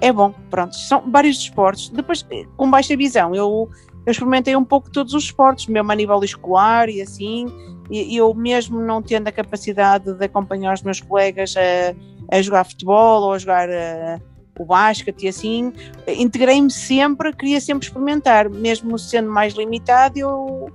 é 0.00 0.12
bom, 0.12 0.32
pronto. 0.50 0.74
São 0.76 1.10
vários 1.10 1.38
esportes. 1.38 1.88
Depois, 1.88 2.26
com 2.56 2.70
baixa 2.70 2.96
visão, 2.96 3.34
eu, 3.34 3.70
eu 4.04 4.10
experimentei 4.10 4.54
um 4.56 4.64
pouco 4.64 4.90
todos 4.90 5.14
os 5.14 5.24
esportes, 5.24 5.66
mesmo 5.66 5.90
a 5.90 5.94
nível 5.94 6.22
escolar 6.22 6.88
e 6.88 7.00
assim. 7.00 7.46
E 7.90 8.16
eu, 8.16 8.34
mesmo 8.34 8.80
não 8.80 9.00
tendo 9.00 9.28
a 9.28 9.32
capacidade 9.32 10.12
de 10.12 10.24
acompanhar 10.24 10.74
os 10.74 10.82
meus 10.82 11.00
colegas 11.00 11.54
a, 11.56 12.36
a 12.36 12.42
jogar 12.42 12.64
futebol 12.64 13.22
ou 13.22 13.32
a 13.32 13.38
jogar 13.38 13.70
a, 13.70 14.20
o 14.58 14.64
basquete 14.64 15.24
e 15.24 15.28
assim, 15.28 15.72
integrei-me 16.06 16.70
sempre, 16.70 17.32
queria 17.32 17.60
sempre 17.60 17.86
experimentar, 17.86 18.48
mesmo 18.48 18.98
sendo 18.98 19.30
mais 19.30 19.54
limitado, 19.54 20.18
eu 20.18 20.72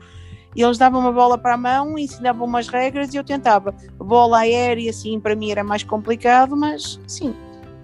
eles 0.55 0.77
davam 0.77 0.99
uma 0.99 1.11
bola 1.11 1.37
para 1.37 1.53
a 1.53 1.57
mão, 1.57 1.97
ensinavam 1.97 2.45
umas 2.45 2.67
regras 2.67 3.13
e 3.13 3.17
eu 3.17 3.23
tentava. 3.23 3.73
Bola 3.97 4.39
aérea, 4.39 4.89
assim, 4.89 5.19
para 5.19 5.35
mim 5.35 5.49
era 5.49 5.63
mais 5.63 5.83
complicado, 5.83 6.57
mas 6.57 6.99
sim. 7.07 7.33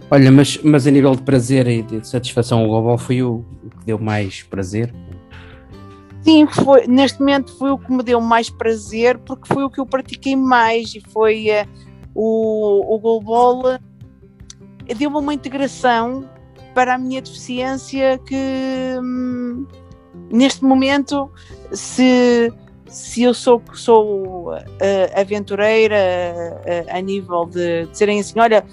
Olha, 0.09 0.31
mas, 0.31 0.57
mas 0.63 0.87
a 0.87 0.91
nível 0.91 1.15
de 1.15 1.21
prazer 1.21 1.67
e 1.67 1.81
de 1.81 2.07
satisfação, 2.07 2.63
o 2.63 2.67
global 2.67 2.97
foi 2.97 3.21
o, 3.21 3.43
que 3.79 3.85
deu 3.85 3.99
mais 3.99 4.43
prazer? 4.43 4.93
Sim, 6.21 6.47
foi, 6.47 6.87
neste 6.87 7.19
momento 7.19 7.57
foi 7.57 7.71
o 7.71 7.77
que 7.77 7.91
me 7.91 8.03
deu 8.03 8.19
mais 8.19 8.49
prazer, 8.49 9.17
porque 9.19 9.53
foi 9.53 9.63
o 9.63 9.69
que 9.69 9.79
eu 9.79 9.85
pratiquei 9.85 10.35
mais 10.35 10.93
e 10.95 11.01
foi 11.01 11.47
uh, 11.49 11.67
o, 12.13 12.95
o 12.95 12.99
goalball 12.99 13.79
deu-me 14.95 15.17
uma 15.17 15.33
integração 15.33 16.29
para 16.73 16.95
a 16.95 16.97
minha 16.97 17.21
deficiência 17.21 18.19
que 18.19 18.95
hum, 19.01 19.65
neste 20.31 20.63
momento 20.63 21.29
se, 21.71 22.51
se 22.87 23.23
eu 23.23 23.33
sou, 23.33 23.61
sou 23.73 24.53
uh, 24.53 24.57
aventureira 25.15 25.95
uh, 25.95 26.95
a 26.95 27.01
nível 27.01 27.45
de, 27.45 27.85
de 27.87 27.97
serem 27.97 28.19
assim, 28.19 28.39
olha, 28.39 28.63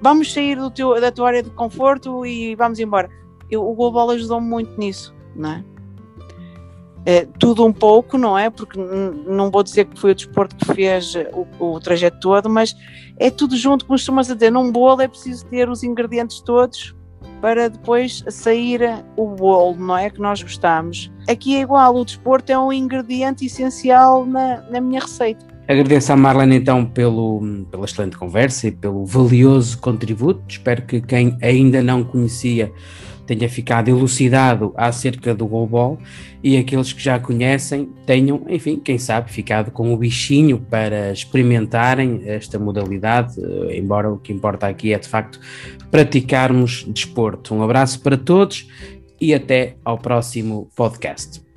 vamos 0.00 0.32
sair 0.32 0.58
teu, 0.72 1.00
da 1.00 1.12
tua 1.12 1.28
área 1.28 1.42
de 1.42 1.50
conforto 1.50 2.26
e 2.26 2.54
vamos 2.56 2.78
embora. 2.78 3.08
Eu, 3.50 3.66
o 3.68 3.74
Global 3.74 4.10
ajudou-me 4.10 4.48
muito 4.48 4.78
nisso, 4.78 5.14
não 5.36 5.52
é? 5.52 5.64
É, 7.04 7.26
tudo 7.38 7.64
um 7.64 7.72
pouco, 7.72 8.16
não 8.16 8.38
é? 8.38 8.48
Porque 8.48 8.78
não 8.78 9.50
vou 9.50 9.62
dizer 9.62 9.86
que 9.86 9.98
foi 9.98 10.12
o 10.12 10.14
desporto 10.14 10.54
que 10.56 10.74
fez 10.74 11.14
o, 11.32 11.74
o 11.74 11.80
trajeto 11.80 12.18
todo, 12.20 12.48
mas 12.48 12.74
é 13.18 13.30
tudo 13.30 13.56
junto, 13.56 13.84
como 13.84 13.98
costumas 13.98 14.28
dizer, 14.28 14.50
num 14.50 14.70
bolo 14.70 15.02
é 15.02 15.08
preciso 15.08 15.44
ter 15.46 15.68
os 15.68 15.82
ingredientes 15.82 16.40
todos 16.40 16.94
para 17.40 17.68
depois 17.68 18.24
sair 18.28 19.04
o 19.16 19.26
bolo, 19.26 19.76
não 19.76 19.96
é? 19.96 20.08
Que 20.08 20.20
nós 20.20 20.40
gostamos. 20.40 21.10
Aqui 21.28 21.56
é 21.56 21.60
igual, 21.60 21.96
o 21.96 22.04
desporto 22.04 22.52
é 22.52 22.58
um 22.58 22.72
ingrediente 22.72 23.44
essencial 23.44 24.24
na, 24.24 24.62
na 24.70 24.80
minha 24.80 25.00
receita. 25.00 25.44
Agradeço 25.66 26.12
à 26.12 26.16
Marlene 26.16 26.56
então 26.56 26.84
pelo, 26.84 27.40
pela 27.70 27.84
excelente 27.84 28.16
conversa 28.16 28.68
e 28.68 28.72
pelo 28.72 29.04
valioso 29.04 29.78
contributo. 29.78 30.42
Espero 30.48 30.82
que 30.82 31.00
quem 31.00 31.36
ainda 31.42 31.82
não 31.82 32.04
conhecia 32.04 32.72
tenha 33.26 33.48
ficado 33.48 33.88
elucidado 33.88 34.72
acerca 34.76 35.34
do 35.34 35.46
goalball 35.46 35.98
e 36.42 36.56
aqueles 36.56 36.92
que 36.92 37.02
já 37.02 37.18
conhecem 37.18 37.90
tenham, 38.04 38.44
enfim, 38.48 38.80
quem 38.82 38.98
sabe, 38.98 39.30
ficado 39.30 39.70
com 39.70 39.92
o 39.92 39.96
bichinho 39.96 40.58
para 40.58 41.12
experimentarem 41.12 42.22
esta 42.24 42.58
modalidade, 42.58 43.34
eh, 43.40 43.78
embora 43.78 44.12
o 44.12 44.18
que 44.18 44.32
importa 44.32 44.66
aqui 44.66 44.92
é 44.92 44.98
de 44.98 45.08
facto 45.08 45.40
praticarmos 45.90 46.84
desporto. 46.88 47.54
Um 47.54 47.62
abraço 47.62 48.00
para 48.00 48.16
todos 48.16 48.68
e 49.20 49.32
até 49.32 49.76
ao 49.84 49.98
próximo 49.98 50.68
podcast. 50.74 51.51